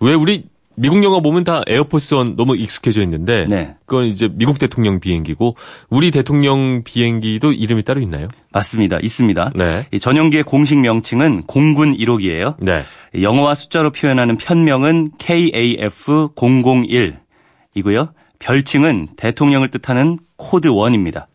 왜 0.00 0.14
우리 0.14 0.44
미국 0.76 1.02
영화 1.04 1.20
보면 1.20 1.44
다 1.44 1.62
에어포스 1.66 2.14
원 2.14 2.36
너무 2.36 2.56
익숙해져 2.56 3.02
있는데 3.02 3.44
네. 3.48 3.74
그건 3.86 4.06
이제 4.06 4.28
미국 4.32 4.58
대통령 4.58 5.00
비행기고 5.00 5.56
우리 5.90 6.10
대통령 6.10 6.82
비행기도 6.84 7.52
이름이 7.52 7.82
따로 7.84 8.00
있나요? 8.00 8.28
맞습니다. 8.52 8.98
있습니다. 9.00 9.52
네. 9.54 9.86
이 9.92 10.00
전용기의 10.00 10.44
공식 10.44 10.78
명칭은 10.78 11.42
공군 11.42 11.94
1호기예요. 11.96 12.54
네. 12.60 12.82
영어와 13.20 13.54
숫자로 13.54 13.92
표현하는 13.92 14.36
편명은 14.36 15.12
KAF001이고요. 15.18 18.12
별칭은 18.38 19.08
대통령을 19.16 19.70
뜻하는 19.70 20.18
코드 20.36 20.68
1입니다. 20.68 21.26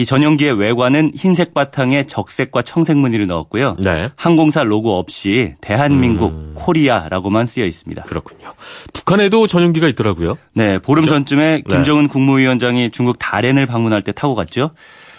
이 0.00 0.04
전용기의 0.06 0.58
외관은 0.58 1.12
흰색 1.14 1.52
바탕에 1.52 2.06
적색과 2.06 2.62
청색 2.62 2.96
무늬를 2.96 3.26
넣었고요. 3.26 3.76
네. 3.80 4.08
항공사 4.16 4.64
로고 4.64 4.98
없이 4.98 5.52
대한민국 5.60 6.32
음. 6.32 6.52
코리아라고만 6.54 7.44
쓰여 7.44 7.66
있습니다. 7.66 8.04
그렇군요. 8.04 8.54
북한에도 8.94 9.46
전용기가 9.46 9.88
있더라고요. 9.88 10.38
네, 10.54 10.78
보름 10.78 11.04
전쯤에 11.04 11.56
네. 11.56 11.62
김정은 11.68 12.08
국무위원장이 12.08 12.92
중국 12.92 13.18
다롄을 13.18 13.66
방문할 13.66 14.00
때 14.00 14.12
타고 14.12 14.34
갔죠. 14.34 14.70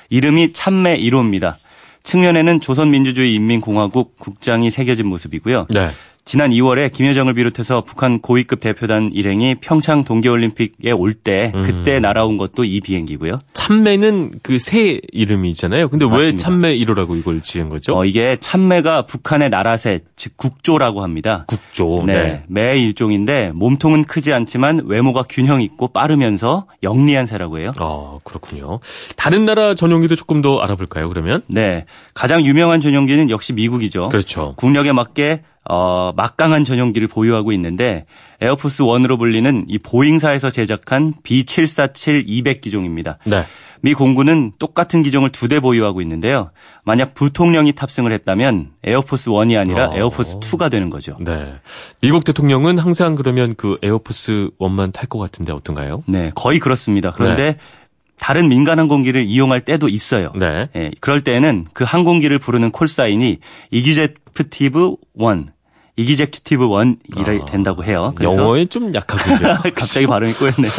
이름이 0.09 0.53
참매 0.53 0.97
1호입니다. 0.97 1.57
측면에는 2.01 2.59
조선민주주의 2.59 3.35
인민공화국 3.35 4.17
국장이 4.17 4.71
새겨진 4.71 5.05
모습이고요. 5.05 5.67
네. 5.69 5.89
지난 6.23 6.51
2월에 6.51 6.91
김여정을 6.91 7.33
비롯해서 7.33 7.81
북한 7.81 8.19
고위급 8.21 8.59
대표단 8.59 9.11
일행이 9.13 9.55
평창 9.55 10.03
동계올림픽에 10.03 10.91
올때 10.91 11.51
음. 11.55 11.63
그때 11.63 11.99
날아온 11.99 12.37
것도 12.37 12.63
이 12.63 12.79
비행기고요. 12.79 13.39
참매는 13.53 14.39
그 14.43 14.57
새 14.61 15.01
이름이잖아요. 15.11 15.89
근데 15.89 16.05
왜 16.05 16.11
맞습니다. 16.11 16.37
참매 16.37 16.77
1호라고 16.77 17.17
이걸 17.17 17.41
지은 17.41 17.69
거죠? 17.69 17.97
어, 17.97 18.05
이게 18.05 18.37
참매가 18.39 19.05
북한의 19.07 19.49
나라새, 19.49 20.01
즉 20.15 20.37
국조라고 20.37 21.01
합니다. 21.01 21.45
국조. 21.47 22.03
네, 22.05 22.43
매 22.47 22.77
일종인데 22.79 23.51
몸통은 23.55 24.03
크지 24.05 24.31
않지만 24.33 24.81
외모가 24.85 25.23
균형 25.27 25.61
있고 25.63 25.87
빠르면서 25.87 26.67
영리한 26.83 27.25
새라고 27.25 27.57
해요. 27.59 27.71
아, 27.77 28.19
그렇군요. 28.23 28.79
다른 29.15 29.45
나라 29.45 29.73
전용기도 29.73 30.15
조금 30.15 30.41
더 30.43 30.59
알아볼까요, 30.59 31.09
그러면? 31.09 31.41
네, 31.47 31.85
가장 32.13 32.45
유명한 32.45 32.79
전용기는 32.81 33.29
역시 33.31 33.53
미국이죠. 33.53 34.09
그렇죠. 34.09 34.53
국력에 34.57 34.91
맞게 34.91 35.41
어, 35.69 36.11
막강한 36.15 36.63
전용기를 36.63 37.07
보유하고 37.07 37.51
있는데 37.53 38.05
에어포스 38.41 38.83
1으로 38.83 39.19
불리는 39.19 39.65
이 39.67 39.77
보잉사에서 39.77 40.49
제작한 40.49 41.13
B747 41.23 42.23
200 42.25 42.61
기종입니다. 42.61 43.19
네. 43.25 43.45
미 43.83 43.93
공군은 43.95 44.51
똑같은 44.59 45.01
기종을 45.03 45.29
두 45.29 45.47
대 45.47 45.59
보유하고 45.59 46.01
있는데요. 46.01 46.51
만약 46.83 47.13
부통령이 47.13 47.73
탑승을 47.73 48.11
했다면 48.11 48.71
에어포스 48.83 49.29
1이 49.31 49.59
아니라 49.59 49.89
어. 49.89 49.95
에어포스 49.95 50.39
2가 50.39 50.69
되는 50.71 50.89
거죠. 50.89 51.17
네. 51.19 51.53
미국 52.01 52.23
대통령은 52.23 52.77
항상 52.79 53.15
그러면 53.15 53.53
그 53.55 53.77
에어포스 53.83 54.51
1만 54.59 54.93
탈 54.93 55.07
것 55.09 55.19
같은데 55.19 55.51
어떤가요? 55.51 56.03
네, 56.07 56.31
거의 56.35 56.59
그렇습니다. 56.59 57.11
그런데 57.11 57.57
다른 58.21 58.49
민간 58.49 58.77
항공기를 58.77 59.25
이용할 59.25 59.61
때도 59.61 59.89
있어요. 59.89 60.31
네. 60.35 60.69
예, 60.75 60.91
그럴 60.99 61.21
때는 61.21 61.65
그 61.73 61.83
항공기를 61.83 62.37
부르는 62.37 62.69
콜사인이 62.69 63.39
이기제프티브 63.71 64.95
1, 65.17 65.45
이기제큐티브 65.97 66.67
1이 66.67 67.41
아, 67.41 67.45
된다고 67.45 67.83
해요. 67.83 68.13
그래서 68.15 68.33
영어에 68.33 68.65
좀 68.65 68.93
약하군요. 68.93 69.57
갑자기 69.75 70.07
발음이 70.07 70.31
꼬였네요. 70.33 70.71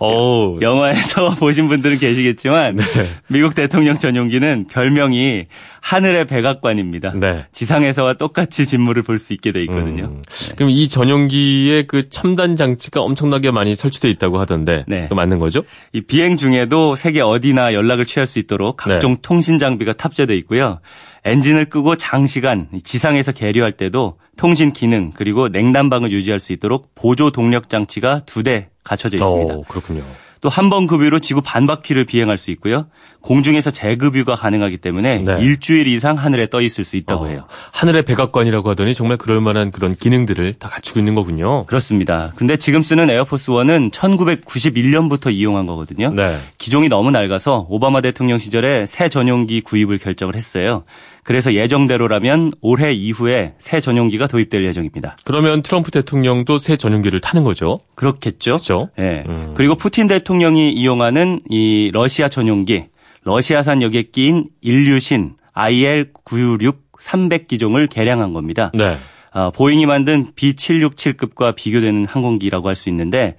어, 0.00 0.58
영화에서 0.60 1.34
보신 1.38 1.68
분들은 1.68 1.98
계시겠지만 1.98 2.76
네. 2.76 2.84
미국 3.28 3.54
대통령 3.54 3.98
전용기는 3.98 4.66
별명이 4.68 5.46
하늘의 5.80 6.26
백악관입니다. 6.26 7.12
네. 7.14 7.46
지상에서와 7.52 8.14
똑같이 8.14 8.66
진무를 8.66 9.02
볼수 9.02 9.32
있게 9.32 9.52
돼 9.52 9.62
있거든요. 9.62 10.04
음, 10.06 10.22
그럼 10.56 10.70
이 10.70 10.88
전용기에 10.88 11.84
그 11.84 12.08
첨단 12.10 12.56
장치가 12.56 13.00
엄청나게 13.00 13.52
많이 13.52 13.74
설치돼 13.74 14.10
있다고 14.10 14.40
하던데 14.40 14.84
네. 14.88 15.08
맞는 15.10 15.38
거죠? 15.38 15.62
이 15.92 16.00
비행 16.00 16.36
중에도 16.36 16.94
세계 16.96 17.20
어디나 17.20 17.72
연락을 17.72 18.04
취할 18.04 18.26
수 18.26 18.38
있도록 18.40 18.76
각종 18.76 19.14
네. 19.14 19.18
통신 19.22 19.58
장비가 19.58 19.92
탑재돼 19.92 20.36
있고요. 20.38 20.80
엔진을 21.24 21.66
끄고 21.66 21.96
장시간 21.96 22.68
지상에서 22.84 23.32
계류할 23.32 23.72
때도 23.72 24.18
통신 24.36 24.72
기능 24.72 25.10
그리고 25.14 25.48
냉난방을 25.48 26.12
유지할 26.12 26.40
수 26.40 26.52
있도록 26.52 26.94
보조 26.94 27.30
동력 27.30 27.68
장치가 27.68 28.20
두 28.20 28.42
대 28.42 28.68
갖춰져 28.84 29.16
있습니다. 29.18 29.54
어, 29.54 29.62
그렇군요. 29.68 30.04
또 30.40 30.48
한 30.48 30.70
번 30.70 30.86
급유로 30.86 31.18
지구 31.18 31.42
반 31.42 31.66
바퀴를 31.66 32.04
비행할 32.04 32.38
수 32.38 32.50
있고요. 32.52 32.86
공중에서 33.20 33.70
재급유가 33.70 34.34
가능하기 34.34 34.78
때문에 34.78 35.22
네. 35.22 35.36
일주일 35.40 35.86
이상 35.88 36.16
하늘에 36.16 36.48
떠 36.48 36.60
있을 36.60 36.84
수 36.84 36.96
있다고 36.96 37.24
어, 37.24 37.28
해요. 37.28 37.44
하늘의 37.72 38.04
백악관이라고 38.04 38.70
하더니 38.70 38.94
정말 38.94 39.16
그럴 39.16 39.40
만한 39.40 39.70
그런 39.70 39.94
기능들을 39.94 40.54
다 40.54 40.68
갖추고 40.68 41.00
있는 41.00 41.14
거군요. 41.14 41.66
그렇습니다. 41.66 42.32
근데 42.36 42.56
지금 42.56 42.82
쓰는 42.82 43.10
에어포스 43.10 43.50
1은 43.50 43.90
1991년부터 43.90 45.32
이용한 45.32 45.66
거거든요. 45.66 46.12
네. 46.12 46.38
기종이 46.58 46.88
너무 46.88 47.10
낡아서 47.10 47.66
오바마 47.68 48.00
대통령 48.00 48.38
시절에 48.38 48.86
새 48.86 49.08
전용기 49.08 49.62
구입을 49.62 49.98
결정을 49.98 50.36
했어요. 50.36 50.84
그래서 51.28 51.52
예정대로라면 51.52 52.52
올해 52.62 52.90
이후에 52.92 53.52
새 53.58 53.82
전용기가 53.82 54.28
도입될 54.28 54.64
예정입니다. 54.64 55.18
그러면 55.24 55.62
트럼프 55.62 55.90
대통령도 55.90 56.58
새 56.58 56.76
전용기를 56.76 57.20
타는 57.20 57.44
거죠? 57.44 57.80
그렇겠죠? 57.96 58.52
그렇죠? 58.52 58.88
예. 58.98 59.24
음. 59.28 59.52
그리고 59.54 59.74
푸틴 59.74 60.06
대통령이 60.06 60.72
이용하는 60.72 61.40
이 61.50 61.90
러시아 61.92 62.30
전용기, 62.30 62.86
러시아산 63.28 63.82
여객 63.82 64.10
기인 64.12 64.46
일류신 64.62 65.34
IL-966 65.52 66.76
300기종을 66.98 67.90
개량한 67.90 68.32
겁니다. 68.32 68.70
네. 68.74 68.96
어, 69.34 69.50
보잉이 69.50 69.84
만든 69.84 70.32
B767급과 70.34 71.54
비교되는 71.54 72.06
항공기라고 72.06 72.68
할 72.68 72.74
수 72.74 72.88
있는데 72.88 73.36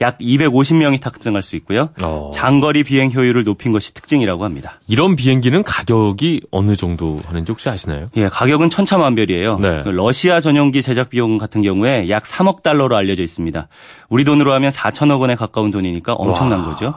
약 0.00 0.18
250명이 0.18 1.00
탑승할 1.00 1.42
수 1.42 1.56
있고요. 1.56 1.90
어. 2.02 2.30
장거리 2.34 2.84
비행 2.84 3.10
효율을 3.12 3.42
높인 3.42 3.72
것이 3.72 3.92
특징이라고 3.94 4.44
합니다. 4.44 4.78
이런 4.88 5.16
비행기는 5.16 5.62
가격이 5.64 6.42
어느 6.52 6.76
정도 6.76 7.16
하는지 7.26 7.50
혹시 7.50 7.68
아시나요? 7.68 8.08
예, 8.16 8.28
가격은 8.28 8.70
천차만별이에요. 8.70 9.58
네. 9.58 9.82
그 9.82 9.88
러시아 9.88 10.40
전용기 10.40 10.80
제작 10.82 11.10
비용 11.10 11.36
같은 11.38 11.62
경우에 11.62 12.08
약 12.08 12.22
3억 12.22 12.62
달러로 12.62 12.96
알려져 12.96 13.22
있습니다. 13.24 13.66
우리 14.08 14.22
돈으로 14.24 14.52
하면 14.54 14.70
4천억 14.70 15.20
원에 15.20 15.34
가까운 15.34 15.72
돈이니까 15.72 16.12
엄청난 16.14 16.60
와. 16.60 16.66
거죠. 16.66 16.94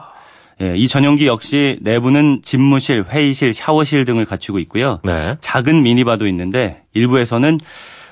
예, 0.62 0.74
이 0.76 0.88
전용기 0.88 1.26
역시 1.26 1.78
내부는 1.82 2.40
집무실, 2.42 3.04
회의실, 3.10 3.52
샤워실 3.52 4.04
등을 4.06 4.24
갖추고 4.24 4.58
있고요. 4.60 5.00
네. 5.04 5.36
작은 5.40 5.82
미니바도 5.82 6.26
있는데 6.28 6.82
일부에서는 6.94 7.60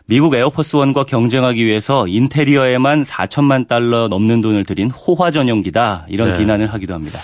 미국 0.06 0.34
에어포스 0.34 0.76
원과 0.76 1.04
경쟁하기 1.04 1.64
위해서 1.64 2.06
인테리어에만 2.06 3.04
4천만 3.04 3.66
달러 3.66 4.08
넘는 4.08 4.42
돈을 4.42 4.64
들인 4.64 4.90
호화 4.90 5.30
전용기다 5.30 6.06
이런 6.10 6.32
네. 6.32 6.38
비난을 6.38 6.72
하기도 6.74 6.92
합니다. 6.92 7.18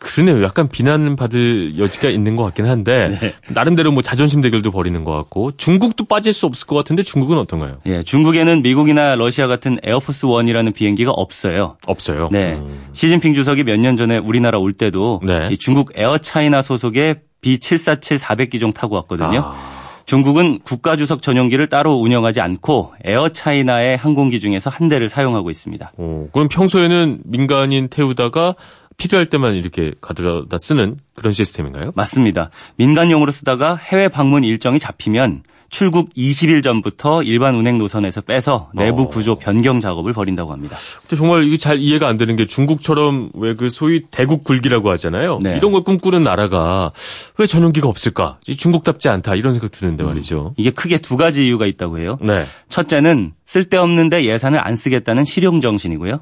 그러네요. 0.00 0.42
약간 0.42 0.66
비난받을 0.68 1.78
여지가 1.78 2.08
있는 2.08 2.34
것 2.34 2.42
같긴 2.44 2.66
한데 2.66 3.16
네. 3.20 3.34
나름대로 3.50 3.92
뭐 3.92 4.02
자존심 4.02 4.40
대결도 4.40 4.70
벌이는 4.72 5.04
것 5.04 5.12
같고 5.14 5.52
중국도 5.56 6.04
빠질 6.06 6.32
수 6.32 6.46
없을 6.46 6.66
것 6.66 6.74
같은데 6.74 7.02
중국은 7.02 7.38
어떤가요? 7.38 7.76
예, 7.86 8.02
중국에는 8.02 8.62
미국이나 8.62 9.14
러시아 9.14 9.46
같은 9.46 9.78
에어포스 9.84 10.26
원이라는 10.26 10.72
비행기가 10.72 11.10
없어요. 11.12 11.76
없어요. 11.86 12.28
네. 12.32 12.54
음. 12.54 12.88
시진핑 12.92 13.34
주석이 13.34 13.62
몇 13.64 13.76
년 13.80 13.96
전에 13.96 14.18
우리나라 14.18 14.58
올 14.58 14.72
때도 14.72 15.20
네. 15.24 15.48
이 15.52 15.56
중국 15.56 15.92
에어차이나 15.94 16.60
소속의 16.62 17.16
B747 17.42 18.18
400기종 18.18 18.74
타고 18.74 18.96
왔거든요. 18.96 19.40
아, 19.44 19.54
중국은 20.06 20.58
국가 20.64 20.96
주석 20.96 21.22
전용기를 21.22 21.68
따로 21.68 21.94
운영하지 22.00 22.40
않고 22.40 22.92
에어차이나의 23.04 23.96
항공기 23.96 24.40
중에서 24.40 24.68
한 24.70 24.88
대를 24.88 25.08
사용하고 25.08 25.50
있습니다. 25.50 25.92
어, 25.96 26.26
그럼 26.32 26.48
평소에는 26.48 27.20
민간인 27.24 27.88
태우다가 27.88 28.54
필요할 29.00 29.26
때만 29.30 29.54
이렇게 29.54 29.92
가져다 30.02 30.58
쓰는 30.58 30.98
그런 31.14 31.32
시스템인가요? 31.32 31.92
맞습니다. 31.94 32.50
민간용으로 32.76 33.32
쓰다가 33.32 33.74
해외 33.76 34.08
방문 34.08 34.44
일정이 34.44 34.78
잡히면 34.78 35.42
출국 35.70 36.12
20일 36.14 36.64
전부터 36.64 37.22
일반 37.22 37.54
운행 37.54 37.78
노선에서 37.78 38.22
빼서 38.22 38.70
내부 38.74 39.02
어. 39.02 39.06
구조 39.08 39.36
변경 39.36 39.80
작업을 39.80 40.12
벌인다고 40.12 40.52
합니다. 40.52 40.76
근데 41.02 41.14
정말 41.14 41.44
이게 41.44 41.56
잘 41.56 41.78
이해가 41.78 42.08
안 42.08 42.16
되는 42.16 42.34
게 42.36 42.44
중국처럼 42.44 43.30
왜 43.34 43.54
그 43.54 43.70
소위 43.70 44.02
대국 44.10 44.42
굴기라고 44.44 44.90
하잖아요. 44.90 45.38
네. 45.40 45.56
이런 45.56 45.70
걸 45.72 45.84
꿈꾸는 45.84 46.24
나라가 46.24 46.90
왜 47.38 47.46
전용기가 47.46 47.88
없을까? 47.88 48.38
이 48.48 48.56
중국답지 48.56 49.08
않다 49.08 49.36
이런 49.36 49.52
생각 49.52 49.70
드는데 49.70 50.02
말이죠. 50.02 50.54
이게 50.56 50.70
크게 50.70 50.98
두 50.98 51.16
가지 51.16 51.46
이유가 51.46 51.66
있다고 51.66 51.98
해요. 52.00 52.18
네. 52.20 52.44
첫째는 52.68 53.32
쓸데없는데 53.46 54.24
예산을 54.26 54.58
안 54.66 54.74
쓰겠다는 54.76 55.24
실용 55.24 55.60
정신이고요. 55.60 56.20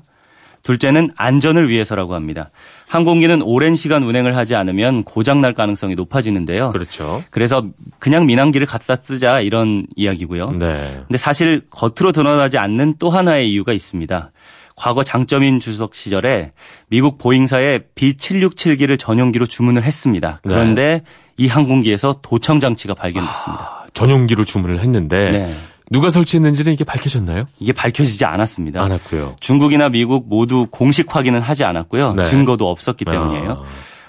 둘째는 0.63 1.11
안전을 1.17 1.69
위해서라고 1.69 2.15
합니다. 2.15 2.51
항공기는 2.89 3.43
오랜 3.43 3.75
시간 3.75 4.03
운행을 4.03 4.37
하지 4.37 4.55
않으면 4.55 5.05
고장 5.05 5.41
날 5.41 5.55
가능성이 5.55 5.95
높아지는데요. 5.95 6.71
그렇죠. 6.71 7.23
그래서 7.31 7.65
그냥 7.99 8.27
민항기를 8.27 8.67
갖다 8.67 8.97
쓰자 8.97 9.41
이런 9.41 9.87
이야기고요. 9.97 10.53
네. 10.53 11.03
근데 11.07 11.19
사실 11.19 11.63
겉으로 11.71 12.13
드러나지 12.13 12.59
않는 12.59 12.95
또 12.99 13.11
하나의 13.11 13.51
이유가 13.51 13.73
있습니다. 13.73 14.33
과거 14.77 15.03
장점인 15.03 15.59
주석 15.59 15.95
시절에 15.95 16.53
미국 16.89 17.19
보잉사에 17.19 17.81
B767기를 17.97 18.99
전용기로 18.99 19.47
주문을 19.47 19.83
했습니다. 19.83 20.39
그런데 20.43 21.03
이 21.37 21.49
항공기에서 21.49 22.21
도청 22.23 22.61
장치가 22.61 22.95
발견됐습니다. 22.95 23.65
아, 23.65 23.87
전용기로 23.93 24.45
주문을 24.45 24.81
했는데 24.81 25.31
네. 25.31 25.55
누가 25.91 26.11
설치했는지는 26.11 26.73
이게 26.73 26.85
밝혀졌나요? 26.85 27.45
이게 27.59 27.73
밝혀지지 27.73 28.25
않았습니다. 28.25 28.83
않았고요. 28.83 29.37
중국이나 29.41 29.89
미국 29.89 30.29
모두 30.29 30.67
공식 30.71 31.15
확인은 31.15 31.41
하지 31.41 31.65
않았고요. 31.65 32.15
네. 32.15 32.25
증거도 32.25 32.69
없었기 32.71 33.05
때문이에요. 33.05 33.53
아, 33.53 33.65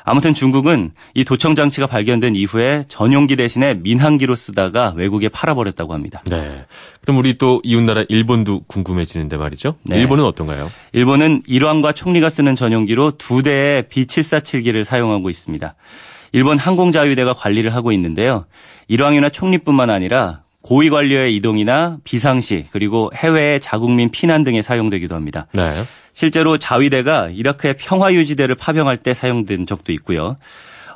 아무튼 0.10 0.34
중국은 0.34 0.92
이 1.14 1.24
도청 1.24 1.54
장치가 1.54 1.86
발견된 1.86 2.36
이후에 2.36 2.86
전용기 2.88 3.36
대신에 3.36 3.76
민항기로 3.76 4.34
쓰다가 4.34 4.94
외국에 4.96 5.30
팔아버렸다고 5.30 5.94
합니다. 5.94 6.24
네. 6.26 6.66
그럼 7.02 7.18
우리 7.18 7.38
또 7.38 7.62
이웃나라 7.64 8.06
일본도 8.10 8.62
궁금해지는데 8.68 9.38
말이죠. 9.38 9.76
네. 9.84 10.00
일본은 10.00 10.26
어떤가요? 10.26 10.72
일본은 10.94 11.44
일왕과 11.46 11.92
총리가 11.92 12.32
쓰는 12.32 12.56
전용기로 12.56 13.18
두 13.18 13.44
대의 13.44 13.84
B747기를 13.84 14.84
사용하고 14.84 15.30
있습니다. 15.30 15.76
일본 16.32 16.58
항공자위대가 16.58 17.34
관리를 17.34 17.76
하고 17.76 17.92
있는데요. 17.92 18.46
일왕이나 18.88 19.30
총리뿐만 19.30 19.92
아니라 19.92 20.42
고위 20.62 20.90
관료의 20.90 21.36
이동이나 21.38 21.98
비상시 22.04 22.66
그리고 22.72 23.12
해외의 23.16 23.60
자국민 23.60 24.10
피난 24.12 24.44
등에 24.44 24.62
사용되기도 24.62 25.16
합니다. 25.16 25.48
네. 25.54 25.84
실제로 26.14 26.58
자위대가 26.58 27.30
이라크의 27.30 27.76
평화 27.78 28.14
유지대를 28.14 28.56
파병할 28.56 28.98
때 28.98 29.14
사용된 29.14 29.66
적도 29.66 29.92
있고요. 29.94 30.38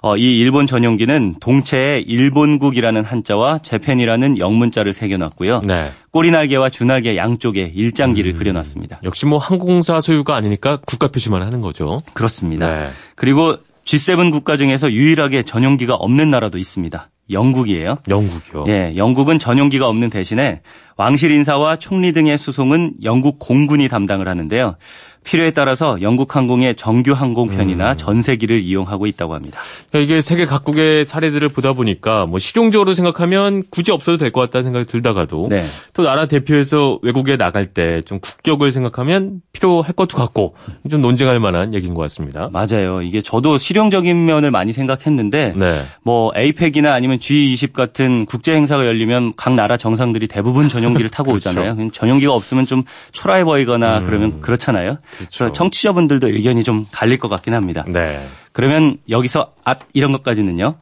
어, 0.01 0.17
이 0.17 0.37
일본 0.37 0.67
전용기는 0.67 1.35
동체에 1.39 1.99
일본국이라는 1.99 3.05
한자와 3.05 3.59
재팬이라는 3.59 4.37
영문자를 4.37 4.91
새겨놨고요. 4.91 5.61
네. 5.61 5.91
꼬리날개와 6.11 6.69
주날개 6.69 7.15
양쪽에 7.15 7.71
일장기를 7.73 8.33
그려놨습니다. 8.33 8.99
역시 9.05 9.25
뭐 9.25 9.37
항공사 9.37 10.01
소유가 10.01 10.35
아니니까 10.35 10.79
국가 10.85 11.07
표시만 11.07 11.41
하는 11.41 11.61
거죠. 11.61 11.97
그렇습니다. 12.13 12.67
네. 12.67 12.89
그리고 13.15 13.55
G7 13.85 14.29
국가 14.33 14.57
중에서 14.57 14.91
유일하게 14.91 15.43
전용기가 15.43 15.93
없는 15.95 16.29
나라도 16.29 16.57
있습니다. 16.57 17.09
영국이에요. 17.29 17.97
영국이요. 18.09 18.65
예, 18.67 18.93
영국은 18.95 19.39
전용기가 19.39 19.87
없는 19.87 20.09
대신에 20.09 20.61
왕실 20.97 21.31
인사와 21.31 21.77
총리 21.77 22.13
등의 22.13 22.37
수송은 22.37 22.95
영국 23.03 23.39
공군이 23.39 23.87
담당을 23.87 24.27
하는데요. 24.27 24.75
필요에 25.23 25.51
따라서 25.51 26.01
영국 26.01 26.35
항공의 26.35 26.75
정규 26.75 27.13
항공편이나 27.13 27.91
음. 27.91 27.97
전세기를 27.97 28.61
이용하고 28.61 29.07
있다고 29.07 29.33
합니다. 29.35 29.59
그러니까 29.89 30.11
이게 30.13 30.21
세계 30.21 30.45
각국의 30.45 31.05
사례들을 31.05 31.49
보다 31.49 31.73
보니까 31.73 32.25
뭐 32.25 32.39
실용적으로 32.39 32.93
생각하면 32.93 33.63
굳이 33.69 33.91
없어도 33.91 34.17
될 34.17 34.31
것 34.31 34.41
같다는 34.41 34.63
생각이 34.63 34.85
들다가도 34.87 35.47
네. 35.49 35.63
또 35.93 36.03
나라 36.03 36.25
대표에서 36.27 36.99
외국에 37.01 37.37
나갈 37.37 37.67
때 37.67 38.01
좀 38.05 38.19
국격을 38.19 38.71
생각하면 38.71 39.41
필요할 39.53 39.93
것도 39.93 40.17
같고 40.17 40.55
좀 40.89 41.01
논쟁할 41.01 41.39
만한 41.39 41.73
얘기인 41.73 41.93
것 41.93 42.01
같습니다. 42.01 42.49
맞아요. 42.51 43.01
이게 43.01 43.21
저도 43.21 43.57
실용적인 43.57 44.25
면을 44.25 44.51
많이 44.51 44.73
생각했는데 44.73 45.53
네. 45.55 45.83
뭐 46.03 46.31
에이펙이나 46.35 46.93
아니면 46.93 47.17
G20 47.19 47.71
같은 47.73 48.25
국제 48.25 48.53
행사가 48.53 48.85
열리면 48.85 49.33
각 49.37 49.53
나라 49.53 49.77
정상들이 49.77 50.27
대부분 50.27 50.69
전용기를 50.69 51.09
타고 51.09 51.31
그렇죠. 51.33 51.51
오잖아요. 51.51 51.91
전용기가 51.91 52.33
없으면 52.33 52.65
좀 52.65 52.83
초라해 53.11 53.43
보이거나 53.43 54.01
그러면 54.01 54.41
그렇잖아요. 54.41 54.97
그렇죠. 55.17 55.51
청취자분들도 55.51 56.27
의견이 56.27 56.63
좀 56.63 56.85
갈릴 56.91 57.19
것 57.19 57.27
같긴 57.29 57.53
합니다. 57.53 57.83
네. 57.87 58.25
그러면 58.51 58.97
여기서 59.09 59.53
앞 59.63 59.81
이런 59.93 60.11
것까지는요. 60.11 60.75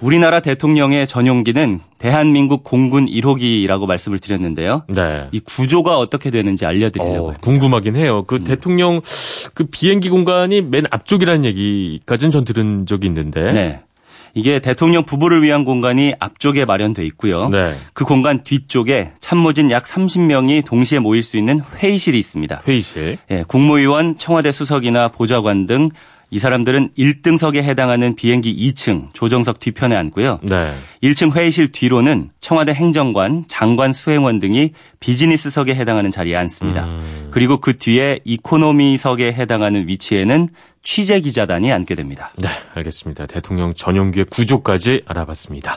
우리나라 0.00 0.40
대통령의 0.40 1.06
전용기는 1.06 1.80
대한민국 1.98 2.64
공군 2.64 3.06
1호기라고 3.06 3.86
말씀을 3.86 4.18
드렸는데요. 4.18 4.82
네. 4.88 5.28
이 5.32 5.40
구조가 5.40 5.98
어떻게 5.98 6.30
되는지 6.30 6.64
알려드리려고요. 6.64 7.32
어, 7.32 7.34
궁금하긴 7.40 7.96
해요. 7.96 8.24
그 8.26 8.42
대통령 8.42 9.02
그 9.52 9.64
비행기 9.64 10.08
공간이 10.08 10.62
맨 10.62 10.84
앞쪽이라는 10.90 11.44
얘기까지는 11.44 12.30
전 12.30 12.44
들은 12.44 12.86
적이 12.86 13.08
있는데. 13.08 13.50
네. 13.50 13.80
이게 14.34 14.60
대통령 14.60 15.04
부부를 15.04 15.42
위한 15.42 15.64
공간이 15.64 16.14
앞쪽에 16.18 16.64
마련돼 16.64 17.04
있고요. 17.06 17.48
네. 17.48 17.74
그 17.92 18.04
공간 18.04 18.44
뒤쪽에 18.44 19.12
참모진 19.20 19.70
약 19.70 19.84
30명이 19.84 20.64
동시에 20.64 20.98
모일 20.98 21.22
수 21.22 21.36
있는 21.36 21.60
회의실이 21.76 22.18
있습니다. 22.18 22.62
회의실. 22.66 23.18
예, 23.30 23.44
국무위원, 23.46 24.16
청와대 24.16 24.52
수석이나 24.52 25.08
보좌관 25.08 25.66
등 25.66 25.90
이 26.30 26.38
사람들은 26.38 26.90
1등석에 26.96 27.62
해당하는 27.62 28.14
비행기 28.14 28.54
2층 28.72 29.12
조정석 29.12 29.58
뒤편에 29.58 29.96
앉고요. 29.96 30.40
네. 30.42 30.74
1층 31.02 31.34
회의실 31.34 31.72
뒤로는 31.72 32.30
청와대 32.40 32.72
행정관, 32.72 33.44
장관 33.48 33.92
수행원 33.92 34.38
등이 34.38 34.72
비즈니스석에 35.00 35.74
해당하는 35.74 36.10
자리에 36.10 36.36
앉습니다. 36.36 36.84
음. 36.84 37.28
그리고 37.32 37.58
그 37.58 37.76
뒤에 37.76 38.20
이코노미석에 38.24 39.32
해당하는 39.32 39.88
위치에는 39.88 40.48
취재 40.82 41.20
기자단이 41.20 41.72
앉게 41.72 41.94
됩니다. 41.94 42.32
네, 42.38 42.48
알겠습니다. 42.74 43.26
대통령 43.26 43.74
전용기의 43.74 44.26
구조까지 44.30 45.02
알아봤습니다. 45.06 45.76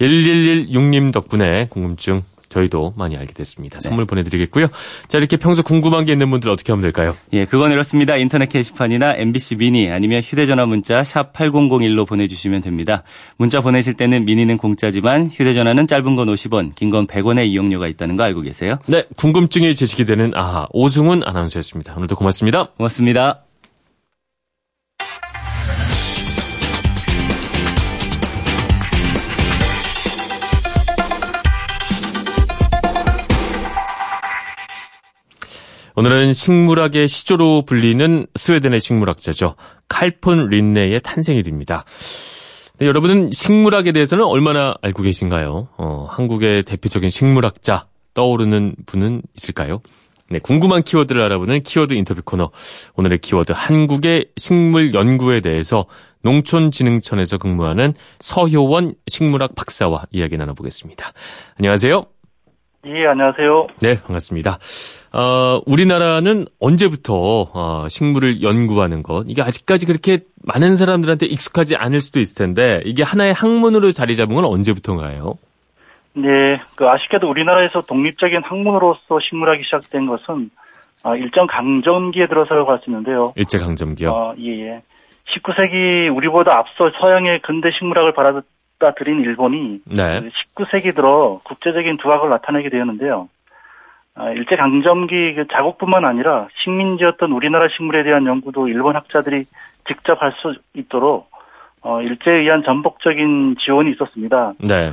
1116님 0.00 1.12
덕분에 1.12 1.68
궁금증 1.70 2.22
저희도 2.52 2.92
많이 2.96 3.16
알게 3.16 3.32
됐습니다. 3.32 3.80
선물 3.80 4.04
보내드리겠고요. 4.04 4.66
자, 5.08 5.18
이렇게 5.18 5.36
평소 5.38 5.62
궁금한 5.62 6.04
게 6.04 6.12
있는 6.12 6.30
분들 6.30 6.50
어떻게 6.50 6.70
하면 6.72 6.82
될까요? 6.82 7.16
예, 7.32 7.44
그건 7.46 7.72
이렇습니다. 7.72 8.16
인터넷 8.16 8.48
게시판이나 8.48 9.14
MBC 9.16 9.56
미니 9.56 9.90
아니면 9.90 10.20
휴대전화 10.22 10.66
문자 10.66 11.02
샵 11.02 11.32
8001로 11.32 12.06
보내주시면 12.06 12.60
됩니다. 12.60 13.02
문자 13.38 13.60
보내실 13.60 13.94
때는 13.94 14.24
미니는 14.26 14.58
공짜지만 14.58 15.30
휴대전화는 15.32 15.86
짧은 15.86 16.14
건 16.14 16.28
50원, 16.28 16.74
긴 16.74 16.90
건 16.92 17.06
100원의 17.06 17.46
이용료가 17.46 17.88
있다는 17.88 18.16
거 18.16 18.22
알고 18.24 18.42
계세요? 18.42 18.76
네, 18.86 19.04
궁금증이 19.16 19.74
제시게 19.74 20.04
되는 20.04 20.30
아하, 20.34 20.66
오승훈 20.72 21.22
아나운서였습니다. 21.24 21.94
오늘도 21.96 22.16
고맙습니다. 22.16 22.68
고맙습니다. 22.76 23.44
오늘은 36.02 36.32
식물학의 36.32 37.06
시조로 37.06 37.62
불리는 37.64 38.26
스웨덴의 38.34 38.80
식물학자죠. 38.80 39.54
칼폰 39.88 40.48
린네의 40.48 41.00
탄생일입니다. 41.00 41.84
네, 42.78 42.86
여러분은 42.86 43.30
식물학에 43.30 43.92
대해서는 43.92 44.24
얼마나 44.24 44.74
알고 44.82 45.04
계신가요? 45.04 45.68
어, 45.78 46.08
한국의 46.10 46.64
대표적인 46.64 47.08
식물학자 47.08 47.86
떠오르는 48.14 48.74
분은 48.84 49.22
있을까요? 49.36 49.80
네, 50.28 50.40
궁금한 50.40 50.82
키워드를 50.82 51.22
알아보는 51.22 51.62
키워드 51.62 51.94
인터뷰 51.94 52.20
코너. 52.24 52.50
오늘의 52.96 53.18
키워드 53.18 53.52
한국의 53.54 54.26
식물 54.36 54.94
연구에 54.94 55.38
대해서 55.40 55.86
농촌진흥청에서 56.22 57.38
근무하는 57.38 57.94
서효원 58.18 58.94
식물학 59.06 59.54
박사와 59.54 60.06
이야기 60.10 60.36
나눠보겠습니다. 60.36 61.12
안녕하세요. 61.60 62.06
예, 62.86 63.06
안녕하세요. 63.06 63.68
네, 63.78 64.00
반갑습니다. 64.00 64.58
어, 65.14 65.60
우리나라는 65.66 66.46
언제부터 66.58 67.50
어, 67.52 67.86
식물을 67.88 68.42
연구하는 68.42 69.02
것 69.02 69.24
이게 69.28 69.42
아직까지 69.42 69.86
그렇게 69.86 70.20
많은 70.42 70.76
사람들한테 70.76 71.26
익숙하지 71.26 71.76
않을 71.76 72.00
수도 72.00 72.18
있을 72.18 72.36
텐데 72.36 72.80
이게 72.84 73.02
하나의 73.02 73.34
학문으로 73.34 73.92
자리 73.92 74.16
잡은 74.16 74.34
건 74.34 74.44
언제부터인가요? 74.44 75.36
네, 76.14 76.60
그 76.74 76.88
아쉽게도 76.88 77.28
우리나라에서 77.28 77.82
독립적인 77.82 78.42
학문으로서 78.42 79.20
식물학이 79.28 79.64
시작된 79.64 80.06
것은 80.06 80.50
아, 81.02 81.16
일정 81.16 81.46
강점기에 81.46 82.28
들어서라고 82.28 82.70
할 82.70 82.78
수 82.78 82.90
있는데요. 82.90 83.32
일제 83.36 83.58
강점기요. 83.58 84.10
어, 84.10 84.34
예, 84.38 84.66
예. 84.66 84.82
19세기 85.34 86.14
우리보다 86.14 86.58
앞서 86.58 86.90
서양의 87.00 87.42
근대 87.42 87.70
식물학을 87.70 88.12
받아들인 88.12 89.20
일본이 89.20 89.80
네. 89.84 90.20
그 90.54 90.64
19세기 90.64 90.94
들어 90.94 91.40
국제적인 91.44 91.96
두각을 91.98 92.28
나타내게 92.28 92.70
되었는데요. 92.70 93.28
아, 94.14 94.30
일제 94.30 94.56
강점기 94.56 95.34
그 95.34 95.46
자국뿐만 95.48 96.04
아니라 96.04 96.48
식민지였던 96.56 97.32
우리나라 97.32 97.68
식물에 97.68 98.02
대한 98.02 98.26
연구도 98.26 98.68
일본 98.68 98.94
학자들이 98.96 99.46
직접 99.88 100.20
할 100.20 100.32
수 100.32 100.54
있도록 100.74 101.30
어, 101.82 102.00
일제에 102.00 102.40
의한 102.40 102.62
전폭적인 102.62 103.56
지원이 103.58 103.90
있었습니다. 103.92 104.52
네. 104.58 104.92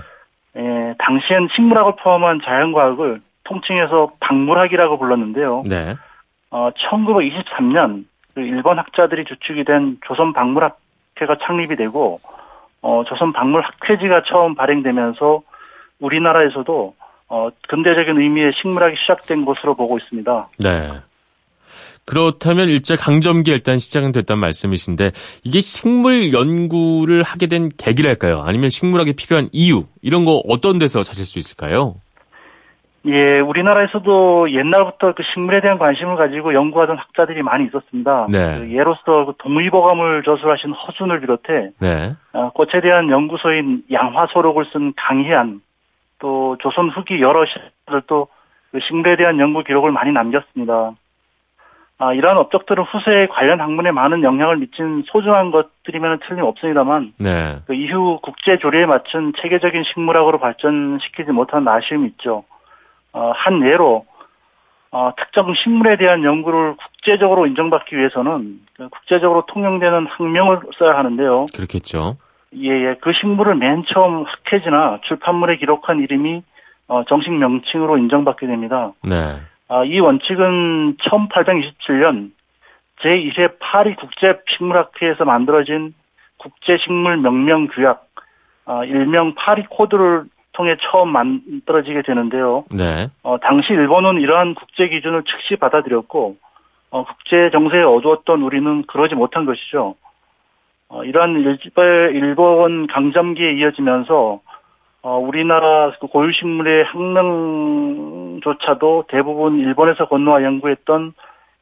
예, 0.58 0.96
당시엔 0.98 1.50
식물학을 1.56 1.94
포함한 2.02 2.42
자연과학을 2.44 3.22
통칭해서 3.44 4.14
박물학이라고 4.20 4.98
불렀는데요. 4.98 5.64
네. 5.66 5.96
어, 6.50 6.72
1923년 6.72 8.06
그 8.34 8.42
일본 8.42 8.80
학자들이 8.80 9.26
주축이 9.26 9.64
된 9.66 9.98
조선 10.06 10.34
박물학회가 10.34 11.38
창립이 11.42 11.76
되고 11.76 12.20
어, 12.82 13.04
조선 13.06 13.34
박물학회지가 13.34 14.24
처음 14.24 14.56
발행되면서 14.56 15.42
우리나라에서도 16.00 16.96
어, 17.30 17.50
근대적인 17.68 18.20
의미의 18.20 18.54
식물학이 18.62 18.96
시작된 19.02 19.46
것으로 19.46 19.76
보고 19.76 19.98
있습니다. 19.98 20.48
네. 20.60 20.92
그렇다면 22.06 22.70
일제 22.70 22.96
강점기 22.96 23.52
일단 23.52 23.78
시작은 23.78 24.12
됐단 24.12 24.40
말씀이신데 24.40 25.12
이게 25.44 25.62
식물 25.62 26.34
연구를 26.34 27.22
하게 27.22 27.46
된 27.46 27.70
계기랄까요? 27.78 28.42
아니면 28.42 28.70
식물학에 28.70 29.14
필요한 29.14 29.48
이유 29.52 29.84
이런 30.02 30.26
거 30.26 30.42
어떤 30.48 30.80
데서 30.80 31.04
찾을 31.04 31.26
수 31.26 31.38
있을까요? 31.38 31.96
예, 33.06 33.40
우리나라에서도 33.40 34.52
옛날부터 34.52 35.14
그 35.14 35.24
식물에 35.34 35.62
대한 35.62 35.78
관심을 35.78 36.18
가지고 36.18 36.54
연구하던 36.54 36.98
학자들이 36.98 37.44
많이 37.44 37.66
있었습니다. 37.66 38.28
네. 38.30 38.60
그 38.60 38.74
예로서 38.74 39.26
그 39.26 39.34
동의보감을 39.38 40.24
저술하신 40.24 40.74
허준을 40.74 41.22
비롯해 41.22 41.70
네. 41.80 42.16
어, 42.34 42.50
꽃에 42.50 42.82
대한 42.82 43.10
연구소인 43.10 43.84
양화소록을 43.92 44.66
쓴 44.74 44.94
강희안, 44.98 45.62
또 46.20 46.58
조선 46.60 46.90
후기 46.90 47.22
여러 47.22 47.46
시들도 47.46 48.28
그 48.72 48.80
식물에 48.82 49.16
대한 49.16 49.40
연구 49.40 49.64
기록을 49.64 49.92
많이 49.92 50.12
남겼습니다. 50.12 50.94
아, 52.02 52.14
이러한 52.14 52.38
업적들은 52.38 52.86
후세에 52.86 53.28
관련 53.28 53.60
학문에 53.60 53.92
많은 53.92 54.24
영향을 54.24 54.58
미친 54.58 55.04
소중한 55.08 55.52
것들이면 55.52 56.20
틀림없습니다만 56.28 57.14
네. 57.18 57.60
그 57.68 57.74
이후 57.74 58.20
국제 58.22 58.58
조례에 58.58 58.86
맞춘 58.86 59.34
체계적인 59.42 59.84
식물학으로 59.84 60.40
발전시키지 60.40 61.32
못한 61.32 61.68
아쉬움이 61.68 62.08
있죠. 62.12 62.46
어, 63.12 63.32
한 63.36 63.68
예로 63.68 64.06
어, 64.92 65.12
특정 65.18 65.54
식물에 65.54 65.98
대한 65.98 66.24
연구를 66.24 66.76
국제적으로 66.78 67.46
인정받기 67.48 67.98
위해서는 67.98 68.62
그 68.78 68.88
국제적으로 68.90 69.46
통용되는 69.48 70.08
학명을 70.08 70.62
써야 70.78 70.98
하는데요. 70.98 71.48
그렇겠죠. 71.54 72.18
예, 72.56 72.70
예. 72.70 72.96
그 73.02 73.14
식물을 73.14 73.56
맨 73.56 73.84
처음 73.86 74.24
학회지나 74.24 75.02
출판물에 75.04 75.58
기록한 75.58 76.00
이름이 76.00 76.44
어, 76.88 77.04
정식 77.06 77.32
명칭으로 77.32 77.98
인정받게 77.98 78.48
됩니다. 78.48 78.94
네. 79.04 79.40
아, 79.68 79.84
이 79.84 80.00
원칙은 80.00 80.98
1827년 80.98 82.32
제2회 83.02 83.60
파리 83.60 83.96
국제 83.96 84.40
식물학회에서 84.50 85.24
만들어진 85.26 85.94
국제식물 86.38 87.18
명명 87.18 87.68
규약, 87.68 88.08
아, 88.66 88.84
일명 88.84 89.36
파리 89.36 89.64
코드를 89.70 90.26
통해 90.54 90.76
처음 90.82 91.12
만들어지게 91.12 92.02
되는데요. 92.02 92.66
네. 92.72 93.10
어, 93.24 93.38
당시 93.40 93.74
일본은 93.74 94.20
이러한 94.20 94.56
국제 94.56 94.90
기준을 94.90 95.24
즉시 95.24 95.56
받아들였고, 95.56 96.38
어, 96.90 97.06
국제 97.06 97.50
정세에 97.52 97.84
어두웠던 97.84 98.42
우리는 98.42 98.84
그러지 98.88 99.16
못한 99.16 99.46
것이죠. 99.46 99.96
어, 100.90 101.04
이러한 101.04 101.40
일본, 101.40 102.16
일본 102.16 102.88
강점기에 102.88 103.54
이어지면서, 103.54 104.40
어, 105.02 105.18
우리나라 105.18 105.92
그 106.00 106.08
고유식물의 106.08 106.86
학명조차도 106.86 109.06
대부분 109.08 109.60
일본에서 109.60 110.08
건너와 110.08 110.44
연구했던 110.44 111.14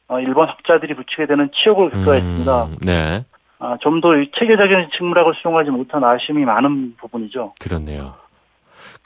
어, 0.08 0.20
일본 0.20 0.48
학자들이 0.48 0.94
붙이게 0.94 1.26
되는 1.26 1.50
치욕을 1.52 1.90
겪어했습니다. 1.90 2.64
음, 2.64 2.76
네. 2.80 3.24
아, 3.60 3.76
좀 3.80 4.00
더 4.00 4.10
체계적인 4.34 4.88
식물학을 4.96 5.34
수용하지 5.34 5.70
못한 5.70 6.02
아쉬움이 6.04 6.44
많은 6.44 6.94
부분이죠. 6.96 7.54
그렇네요. 7.60 8.14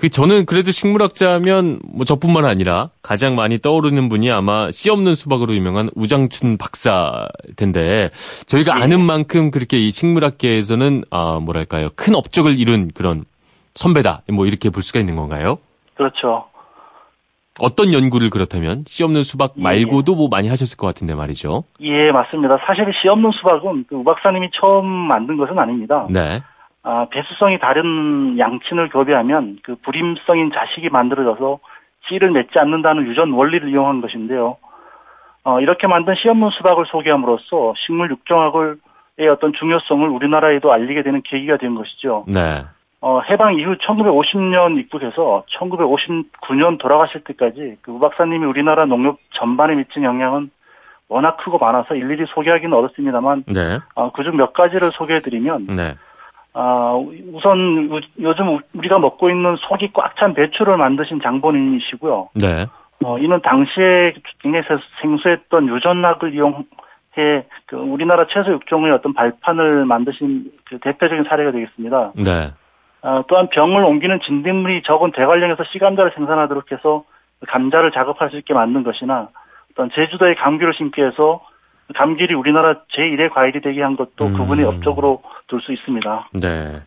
그 0.03 0.09
저는 0.09 0.47
그래도 0.47 0.73
식물학자면 0.73 1.79
뭐 1.85 2.05
저뿐만 2.05 2.45
아니라 2.45 2.91
가장 3.03 3.37
많이 3.37 3.61
떠오르는 3.61 4.09
분이 4.09 4.33
아마 4.33 4.69
씨 4.73 4.91
없는 4.91 5.15
수박으로 5.15 5.55
유명한 5.55 5.91
우장춘 5.95 6.59
박사일 6.59 7.29
텐데 7.55 8.11
저희가 8.49 8.77
예. 8.79 8.83
아는 8.83 9.01
만큼 9.01 9.53
그렇게 9.53 9.79
이 9.79 9.93
식물학계에서는 9.93 11.05
아 11.13 11.39
뭐랄까요 11.41 11.91
큰 11.95 12.17
업적을 12.17 12.59
이룬 12.59 12.91
그런 12.93 13.21
선배다 13.77 14.23
뭐 14.33 14.47
이렇게 14.47 14.71
볼 14.71 14.83
수가 14.83 14.99
있는 14.99 15.15
건가요? 15.15 15.59
그렇죠. 15.95 16.47
어떤 17.61 17.93
연구를 17.93 18.31
그렇다면 18.31 18.83
씨 18.89 19.05
없는 19.05 19.23
수박 19.23 19.53
예. 19.59 19.63
말고도 19.63 20.17
뭐 20.17 20.27
많이 20.29 20.49
하셨을 20.49 20.79
것 20.79 20.89
같은데 20.89 21.15
말이죠. 21.15 21.63
예, 21.81 22.11
맞습니다. 22.11 22.59
사실 22.67 22.91
씨 23.01 23.07
없는 23.07 23.31
수박은 23.31 23.85
그 23.89 23.95
우박사님이 23.95 24.51
처음 24.61 24.85
만든 24.85 25.37
것은 25.37 25.57
아닙니다. 25.61 26.09
네. 26.11 26.43
아, 26.85 27.07
배수성이 27.11 27.59
다른 27.59 28.39
양친을 28.39 28.89
교배하면 28.89 29.59
그 29.63 29.77
불임성인 29.77 30.51
자식이 30.53 30.89
만들어져서 30.91 31.61
씨를 32.09 32.33
맺지 32.33 32.59
않는다는 32.59 33.07
유전 33.07 33.33
원리를 33.33 33.69
이용한 33.69 34.01
것인데요. 34.01 34.57
어, 35.45 35.61
이렇게 35.61 35.87
만든 35.87 36.15
씨 36.17 36.29
없는 36.29 36.51
수박을 36.51 36.87
소개함으로써 36.87 37.75
식물 37.77 38.11
육종학의 38.11 39.29
어떤 39.31 39.53
중요성을 39.53 40.09
우리나라에도 40.09 40.73
알리게 40.73 41.03
되는 41.03 41.23
계기가 41.23 41.57
된 41.57 41.75
것이죠. 41.75 42.25
네. 42.27 42.65
어, 43.01 43.21
해방 43.21 43.55
이후 43.55 43.77
1950년 43.77 44.79
입국해서 44.79 45.45
1959년 45.59 46.79
돌아가실 46.79 47.23
때까지 47.25 47.79
그 47.83 47.91
우박사님이 47.93 48.45
우리나라 48.47 48.87
농nghiệp 48.87 49.17
전반에 49.35 49.75
미친 49.75 50.05
영향은 50.05 50.51
워낙 51.09 51.37
크고 51.39 51.59
많아서 51.59 51.95
일일이 51.95 52.25
소개하기는 52.27 52.73
어렵습니다만 52.73 53.45
네. 53.49 53.81
어, 53.95 54.13
그중 54.13 54.37
몇 54.37 54.53
가지를 54.53 54.93
소개해드리면 54.93 55.67
네. 55.77 55.97
아, 56.55 56.95
우선 57.33 57.89
우- 57.91 58.01
요즘 58.21 58.59
우리가 58.75 58.99
먹고 58.99 59.31
있는 59.31 59.57
속이 59.57 59.93
꽉 59.93 60.17
찬 60.17 60.35
배추를 60.35 60.77
만드신 60.77 61.21
장본인이시고요. 61.21 62.29
네. 62.35 62.67
어, 63.05 63.19
이는 63.19 63.41
당시에 63.43 64.15
굉장히 64.41 64.65
세- 64.69 64.77
생소했던 65.01 65.69
유전학을 65.69 66.35
이용해 66.35 67.45
그 67.67 67.77
우리나라 67.77 68.27
채소 68.27 68.53
육종의 68.53 68.93
어떤 68.93 69.15
발판을 69.15 69.87
만드신 69.87 70.53
그 70.67 70.79
대표적인 70.79 71.25
사례가 71.25 71.53
되겠습니다. 71.53 72.13
네. 72.17 72.51
아, 73.03 73.25
또한 73.29 73.49
병을 73.51 73.83
옮기는 73.85 74.21
진딧물이 74.21 74.83
적은 74.85 75.13
대관령에서 75.13 75.65
씨감자를 75.65 76.13
생산하도록 76.15 76.71
해서 76.71 77.05
감자를 77.49 77.91
작업할 77.91 78.31
수 78.31 78.37
있게 78.37 78.55
만든 78.55 78.85
것이나 78.85 79.29
어떤 79.73 79.91
제주도에 79.91 80.35
감귤을 80.35 80.75
심게 80.75 81.03
해서 81.03 81.41
감귤이 81.97 82.35
우리나라 82.35 82.81
제1의 82.97 83.33
과일이 83.33 83.61
되게 83.61 83.83
한 83.83 83.97
것도 83.97 84.27
음. 84.27 84.33
그분의 84.37 84.65
업적으로 84.65 85.23
둘 85.49 85.61
수 85.61 85.73
있습니다. 85.73 86.29
네. 86.35 86.81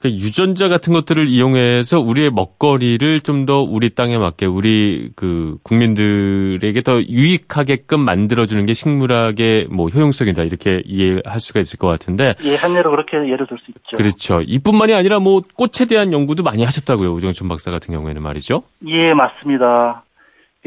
그 0.00 0.08
유전자 0.10 0.68
같은 0.68 0.92
것들을 0.92 1.26
이용해서 1.26 1.98
우리의 1.98 2.30
먹거리를 2.30 3.20
좀 3.22 3.46
더 3.46 3.62
우리 3.62 3.90
땅에 3.90 4.16
맞게 4.16 4.46
우리 4.46 5.10
그 5.16 5.56
국민들에게 5.64 6.82
더 6.82 7.00
유익하게끔 7.02 7.98
만들어주는 8.00 8.64
게 8.66 8.74
식물학의 8.74 9.66
뭐 9.70 9.88
효용성이다 9.88 10.44
이렇게 10.44 10.82
이해할 10.84 11.40
수가 11.40 11.58
있을 11.60 11.78
것 11.78 11.88
같은데 11.88 12.34
예, 12.44 12.54
한 12.54 12.76
예로 12.76 12.90
그렇게 12.92 13.16
예를 13.16 13.46
들 13.48 13.58
수 13.58 13.72
있죠. 13.72 13.96
그렇죠. 13.96 14.40
이뿐만이 14.46 14.94
아니라 14.94 15.18
뭐 15.18 15.42
꽃에 15.56 15.86
대한 15.88 16.12
연구도 16.12 16.44
많이 16.44 16.62
하셨다고요. 16.62 17.10
우정춘 17.14 17.48
박사 17.48 17.70
같은 17.72 17.92
경우에는 17.92 18.22
말이죠. 18.22 18.62
예, 18.86 19.14
맞습니다. 19.14 20.04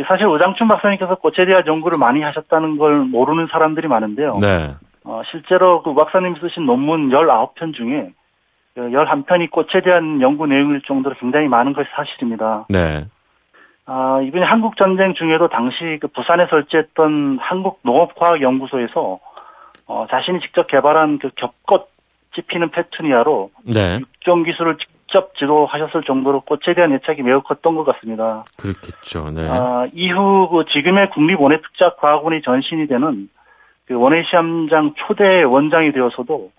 사실 0.07 0.25
오장춘 0.27 0.67
박사님께서 0.67 1.15
꽃에 1.15 1.45
대한 1.45 1.65
연구를 1.65 1.97
많이 1.97 2.21
하셨다는 2.21 2.77
걸 2.77 2.99
모르는 2.99 3.47
사람들이 3.51 3.87
많은데요. 3.87 4.39
네. 4.39 4.75
어, 5.03 5.21
실제로 5.31 5.81
그 5.81 5.93
박사님이 5.93 6.39
쓰신 6.39 6.65
논문 6.65 7.09
19편 7.09 7.73
중에 7.73 8.11
그 8.75 8.81
11편이 8.81 9.51
꽃에 9.51 9.81
대한 9.83 10.21
연구 10.21 10.47
내용일 10.47 10.81
정도로 10.83 11.15
굉장히 11.19 11.47
많은 11.47 11.73
것이 11.73 11.89
사실입니다. 11.95 12.65
네. 12.69 13.05
아, 13.85 14.21
이번에 14.23 14.45
한국 14.45 14.77
전쟁 14.77 15.13
중에도 15.15 15.49
당시 15.49 15.97
그 15.99 16.07
부산에 16.07 16.47
설치했던 16.47 17.39
한국농업과학연구소에서 17.41 19.19
어, 19.87 20.07
자신이 20.07 20.39
직접 20.39 20.67
개발한 20.67 21.19
그 21.19 21.29
겹꽃이 21.35 22.45
피는 22.47 22.69
페투니아로 22.71 23.51
네. 23.65 23.99
육종 23.99 24.43
기술을 24.43 24.77
직접 25.11 25.35
지도하셨을 25.35 26.03
정도로 26.03 26.41
꽃에 26.41 26.73
대한 26.73 26.93
애착이 26.93 27.21
매우 27.21 27.41
컸던 27.41 27.75
것 27.75 27.83
같습니다. 27.83 28.45
그렇겠죠. 28.57 29.29
네. 29.31 29.47
아, 29.47 29.87
이후 29.93 30.47
그 30.49 30.63
지금의 30.71 31.09
국립원예특작과학원이 31.09 32.41
전신이 32.41 32.87
되는 32.87 33.29
그 33.85 33.95
원예시험장 33.95 34.93
초대 34.95 35.43
원장이 35.43 35.91
되어서도 35.91 36.51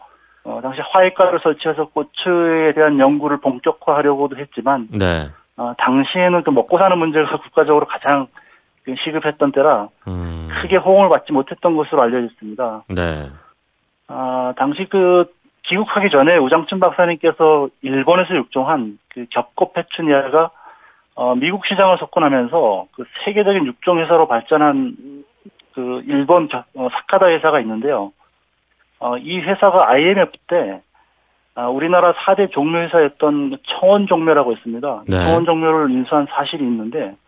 어, 0.44 0.60
당시 0.62 0.82
화훼과를 0.82 1.40
설치해서 1.42 1.86
꽃에 1.86 2.74
대한 2.74 2.98
연구를 2.98 3.38
본격화하려고도 3.38 4.36
했지만 4.36 4.88
네. 4.90 5.30
어, 5.56 5.72
당시에는 5.78 6.42
그 6.42 6.50
먹고 6.50 6.78
사는 6.78 6.96
문제가 6.98 7.38
국가적으로 7.38 7.86
가장 7.86 8.26
그 8.84 8.94
시급했던 9.02 9.52
때라 9.52 9.88
음. 10.08 10.48
크게 10.60 10.76
호응을 10.76 11.08
받지 11.08 11.32
못했던 11.32 11.74
것으로 11.74 12.02
알려졌습니다. 12.02 12.84
네. 12.88 13.30
아, 14.08 14.52
당시 14.58 14.84
그 14.90 15.30
귀국하기 15.64 16.10
전에 16.10 16.36
우장춘 16.38 16.80
박사님께서 16.80 17.68
일본에서 17.82 18.34
육종한 18.34 18.98
그 19.08 19.26
겹꽃 19.30 19.72
페추니아가 19.74 20.50
어, 21.14 21.34
미국 21.34 21.66
시장을 21.66 21.98
석권하면서 21.98 22.86
그 22.92 23.04
세계적인 23.24 23.66
육종 23.66 23.98
회사로 24.00 24.26
발전한 24.28 25.24
그 25.74 26.02
일본 26.06 26.48
겨- 26.48 26.64
어, 26.74 26.88
사카다 26.90 27.28
회사가 27.28 27.60
있는데요. 27.60 28.12
어, 28.98 29.16
이 29.18 29.38
회사가 29.40 29.88
IMF 29.90 30.32
때 30.48 30.80
아, 31.54 31.68
우리나라 31.68 32.14
4대 32.14 32.50
종묘 32.50 32.78
회사였던 32.78 33.58
청원 33.64 34.06
종묘라고 34.06 34.52
있습니다. 34.52 35.02
네. 35.06 35.22
청원 35.22 35.44
종묘를 35.44 35.90
인수한 35.90 36.26
사실이 36.30 36.64
있는데 36.64 37.14
아, 37.14 37.21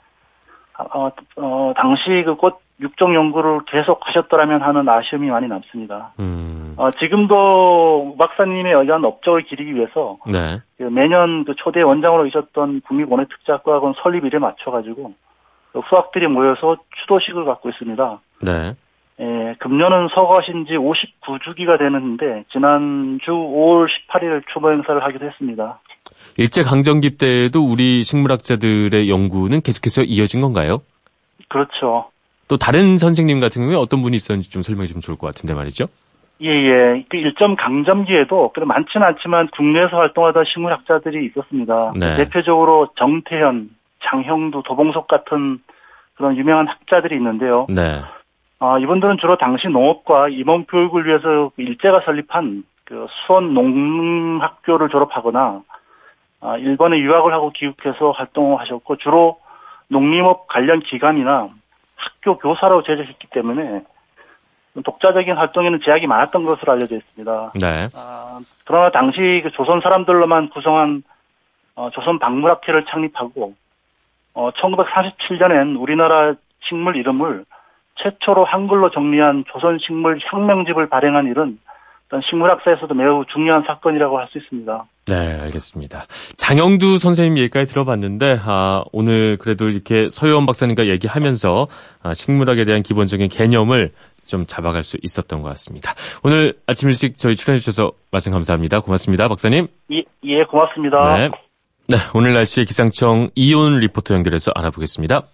어, 0.79 1.11
어, 1.37 1.73
당시 1.77 2.23
그 2.25 2.37
꽃 2.37 2.65
육종 2.81 3.15
연구를 3.15 3.61
계속 3.67 4.01
하셨더라면 4.07 4.63
하는 4.63 4.89
아쉬움이 4.89 5.29
많이 5.29 5.47
남습니다. 5.47 6.13
음. 6.19 6.75
어, 6.77 6.91
지금도 6.91 8.15
우 8.15 8.17
박사님의 8.17 8.73
의한 8.75 9.05
업적을 9.05 9.43
기리기 9.43 9.75
위해서 9.77 10.19
네. 10.27 10.61
그 10.77 10.83
매년 10.83 11.45
그 11.45 11.55
초대 11.57 11.83
원장으로 11.83 12.25
계셨던 12.25 12.81
국립원예특작과학원 12.83 13.95
설립일에 14.03 14.39
맞춰가지고 14.39 15.13
그 15.73 15.79
후학들이 15.81 16.27
모여서 16.27 16.77
추도식을 17.03 17.45
갖고 17.45 17.69
있습니다. 17.69 18.21
네. 18.43 18.75
예, 19.21 19.55
금년은 19.61 20.09
서거하신 20.09 20.67
지 20.67 20.77
59주기가 20.77 21.79
되는데 21.79 22.45
지난주 22.51 23.31
5월 23.31 23.89
18일 23.89 24.43
추모 24.53 24.73
행사를 24.73 25.01
하기도 25.01 25.27
했습니다. 25.27 25.79
일제 26.37 26.63
강점기 26.63 27.17
때에도 27.17 27.65
우리 27.65 28.03
식물학자들의 28.03 29.09
연구는 29.09 29.61
계속해서 29.61 30.03
이어진 30.03 30.41
건가요? 30.41 30.83
그렇죠. 31.49 32.11
또 32.49 32.57
다른 32.57 32.99
선생님 32.99 33.41
같은 33.41 33.63
경우에 33.63 33.77
어떤 33.77 34.03
분이 34.03 34.17
있었는지 34.17 34.51
좀 34.51 34.63
설명해 34.63 34.87
주면 34.87 35.01
좋을 35.01 35.17
것 35.17 35.27
같은데 35.27 35.55
말이죠. 35.55 35.87
예, 36.43 36.49
예. 36.49 37.05
그 37.09 37.17
일점 37.17 37.57
강점기에도 37.57 38.51
그래 38.53 38.67
많지는 38.67 39.07
않지만 39.07 39.49
국내에서 39.49 39.97
활동하던 39.97 40.45
식물학자들이 40.53 41.27
있었습니다. 41.27 41.93
네. 41.97 42.17
대표적으로 42.17 42.89
정태현, 42.97 43.71
장형두, 44.03 44.63
도봉석 44.67 45.07
같은 45.07 45.61
그런 46.15 46.37
유명한 46.37 46.67
학자들이 46.67 47.17
있는데요. 47.17 47.67
네. 47.69 48.03
아, 48.61 48.79
이분들은 48.79 49.19
주로 49.21 49.37
당시 49.37 49.69
농업과 49.69 50.29
임원 50.29 50.65
교육을 50.67 51.07
위해서 51.07 51.51
그 51.55 51.63
일제가 51.63 52.03
설립한 52.05 52.65
그 52.85 53.07
수원 53.27 53.55
농학교를 53.55 54.89
졸업하거나 54.89 55.63
아, 55.67 55.74
일본에 56.59 56.99
유학을 56.99 57.33
하고 57.33 57.51
귀국해서 57.51 58.11
활동을 58.11 58.61
하셨고 58.61 58.97
주로 58.97 59.41
농림업 59.89 60.47
관련 60.47 60.81
기관이나 60.81 61.49
학교 61.97 62.39
교사로 62.39 62.83
재직했기 62.83 63.29
때문에 63.29 63.83
독자적인 64.85 65.37
활동에는 65.37 65.81
제약이 65.85 66.07
많았던 66.07 66.45
것으로 66.45 66.73
알려져 66.73 66.97
있습니다. 66.97 67.53
네. 67.61 67.89
아, 67.95 68.41
그러나 68.65 68.91
당시 68.91 69.41
그 69.43 69.51
조선 69.53 69.81
사람들로만 69.81 70.51
구성한 70.51 71.03
어, 71.77 71.91
조선 71.91 72.19
박물학회를 72.19 72.85
창립하고 72.87 73.55
어, 74.35 74.51
1947년엔 74.51 75.81
우리나라 75.81 76.35
식물 76.61 76.97
이름을 76.97 77.45
최초로 77.97 78.45
한글로 78.45 78.91
정리한 78.91 79.45
조선 79.49 79.79
식물 79.79 80.19
혁명집을 80.21 80.89
발행한 80.89 81.27
일은 81.27 81.59
식물학사에서도 82.23 82.95
매우 82.95 83.25
중요한 83.33 83.65
사건이라고 83.67 84.19
할 84.19 84.29
수 84.31 84.39
있습니다. 84.39 84.85
네, 85.07 85.39
알겠습니다. 85.41 86.07
장영두 86.37 86.99
선생님 86.99 87.39
얘기까지 87.39 87.71
들어봤는데, 87.71 88.41
아, 88.45 88.85
오늘 88.93 89.37
그래도 89.39 89.69
이렇게 89.69 90.09
서효원 90.09 90.47
박사님과 90.47 90.87
얘기하면서 90.87 91.69
아, 92.03 92.15
식물학에 92.15 92.65
대한 92.65 92.83
기본적인 92.83 93.29
개념을 93.29 93.93
좀 94.27 94.47
잡아갈 94.47 94.83
수 94.83 94.97
있었던 95.03 95.43
것 95.43 95.49
같습니다. 95.51 95.95
오늘 96.23 96.55
아침 96.67 96.89
일찍 96.89 97.19
저희 97.19 97.37
출연해 97.37 97.59
주셔서 97.59 97.93
말씀 98.11 98.33
감사합니다. 98.33 98.81
고맙습니다, 98.81 99.29
박사님. 99.29 99.69
예, 99.93 100.03
예 100.25 100.45
고맙습니다. 100.45 101.17
네. 101.19 101.31
네, 101.87 101.97
오늘 102.15 102.33
날씨 102.33 102.65
기상청 102.65 103.29
이온 103.35 103.79
리포터 103.81 104.15
연결해서 104.15 104.53
알아보겠습니다. 104.55 105.25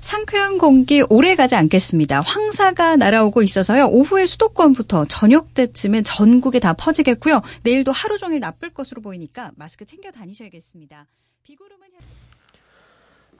상쾌한 0.00 0.58
공기 0.58 1.02
오래 1.08 1.34
가지 1.34 1.54
않겠습니다. 1.56 2.20
황사가 2.20 2.96
날아오고 2.96 3.42
있어서요. 3.42 3.86
오후에 3.86 4.26
수도권부터 4.26 5.06
저녁 5.06 5.54
때쯤엔 5.54 6.04
전국에 6.04 6.58
다 6.60 6.72
퍼지겠고요. 6.72 7.42
내일도 7.62 7.92
하루 7.92 8.18
종일 8.18 8.40
나쁠 8.40 8.70
것으로 8.70 9.02
보이니까 9.02 9.52
마스크 9.56 9.84
챙겨 9.84 10.10
다니셔야겠습니다. 10.10 11.06
비구름은 11.44 11.88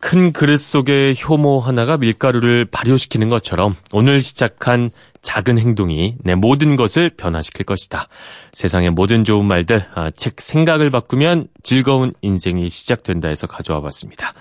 큰 0.00 0.32
그릇 0.32 0.58
속에 0.58 1.14
효모 1.20 1.60
하나가 1.60 1.96
밀가루를 1.96 2.66
발효시키는 2.66 3.28
것처럼 3.28 3.74
오늘 3.92 4.20
시작한 4.20 4.90
작은 5.22 5.58
행동이 5.58 6.16
내 6.22 6.36
모든 6.36 6.76
것을 6.76 7.10
변화시킬 7.10 7.66
것이다. 7.66 8.06
세상의 8.52 8.90
모든 8.90 9.24
좋은 9.24 9.44
말들, 9.44 9.84
아, 9.94 10.10
책 10.10 10.40
생각을 10.40 10.90
바꾸면 10.90 11.48
즐거운 11.64 12.12
인생이 12.22 12.68
시작된다 12.68 13.28
해서 13.28 13.46
가져와 13.48 13.80
봤습니다. 13.80 14.32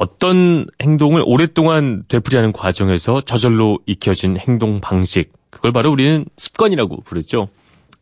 어떤 0.00 0.64
행동을 0.82 1.22
오랫동안 1.26 2.04
되풀이하는 2.08 2.52
과정에서 2.52 3.20
저절로 3.20 3.78
익혀진 3.84 4.38
행동 4.38 4.80
방식, 4.80 5.30
그걸 5.50 5.72
바로 5.72 5.90
우리는 5.92 6.24
습관이라고 6.38 7.02
부르죠. 7.02 7.48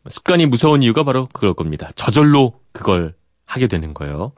습관이 0.07 0.45
무서운 0.45 0.81
이유가 0.81 1.03
바로 1.03 1.27
그럴 1.33 1.53
겁니다. 1.53 1.89
저절로 1.95 2.53
그걸 2.71 3.15
하게 3.45 3.67
되는 3.67 3.93
거예요. 3.93 4.31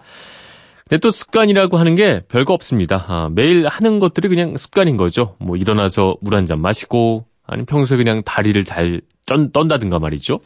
근데 0.90 1.00
또 1.02 1.12
습관이라고 1.12 1.78
하는 1.78 1.94
게 1.96 2.22
별거 2.30 2.52
없습니다. 2.54 3.06
아, 3.08 3.30
매일 3.32 3.68
하는 3.68 4.00
것들이 4.00 4.28
그냥 4.28 4.56
습관인 4.58 4.98
거죠. 4.98 5.36
뭐 5.40 5.56
일어나서 5.56 6.16
물 6.20 6.34
한 6.34 6.48
잔 6.48 6.60
마시고 6.62 7.26
아니면 7.46 7.68
평소에 7.68 7.96
그냥 7.98 8.24
다리를 8.24 8.64
잘 8.64 9.02
쩐, 9.26 9.52
떤다든가 9.52 10.00
말이죠. 10.00 10.40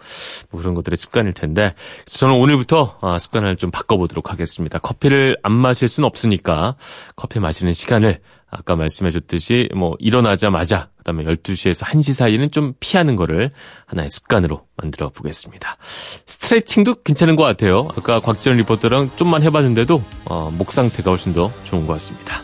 뭐 0.49 0.61
그런 0.61 0.73
것들이 0.73 0.95
습관일 0.95 1.33
텐데 1.33 1.73
그래서 2.03 2.19
저는 2.19 2.35
오늘부터 2.35 2.97
아, 3.01 3.17
습관을 3.17 3.55
좀 3.55 3.71
바꿔보도록 3.71 4.31
하겠습니다. 4.31 4.79
커피를 4.79 5.37
안 5.43 5.51
마실 5.51 5.87
수는 5.87 6.07
없으니까 6.07 6.75
커피 7.15 7.39
마시는 7.39 7.73
시간을 7.73 8.19
아까 8.49 8.75
말씀해줬듯이 8.75 9.69
뭐 9.75 9.95
일어나자마자 9.99 10.89
그다음에 10.97 11.23
12시에서 11.23 11.85
1시 11.85 12.13
사이는 12.13 12.51
좀 12.51 12.73
피하는 12.79 13.15
거를 13.15 13.51
하나의 13.85 14.09
습관으로 14.09 14.65
만들어 14.77 15.09
보겠습니다. 15.09 15.77
스트레칭도 16.25 17.03
괜찮은 17.03 17.35
것 17.35 17.43
같아요. 17.43 17.89
아까 17.95 18.19
곽지연 18.21 18.57
리포터랑 18.57 19.11
좀만 19.15 19.43
해봤는데도 19.43 20.03
어, 20.25 20.51
목 20.51 20.71
상태가 20.71 21.11
훨씬 21.11 21.33
더 21.33 21.51
좋은 21.63 21.85
것 21.85 21.93
같습니다. 21.93 22.43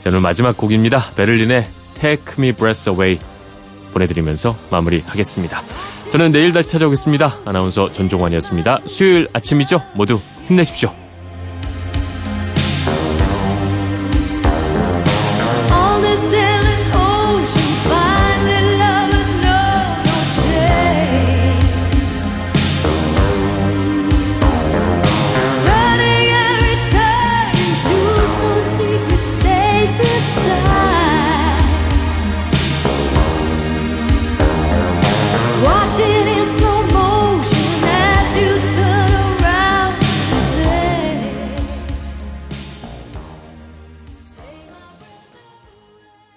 자, 0.00 0.08
오늘 0.08 0.20
마지막 0.20 0.56
곡입니다. 0.56 1.12
베를린의 1.14 1.70
Take 1.94 2.34
Me 2.38 2.52
Breath 2.52 2.90
Away 2.90 3.18
보내드리면서 3.92 4.56
마무리하겠습니다. 4.70 5.62
저는 6.10 6.32
내일 6.32 6.52
다시 6.52 6.72
찾아오겠습니다. 6.72 7.38
아나운서 7.44 7.92
전종환이었습니다. 7.92 8.80
수요일 8.86 9.28
아침이죠? 9.32 9.80
모두 9.94 10.20
힘내십시오. 10.48 11.09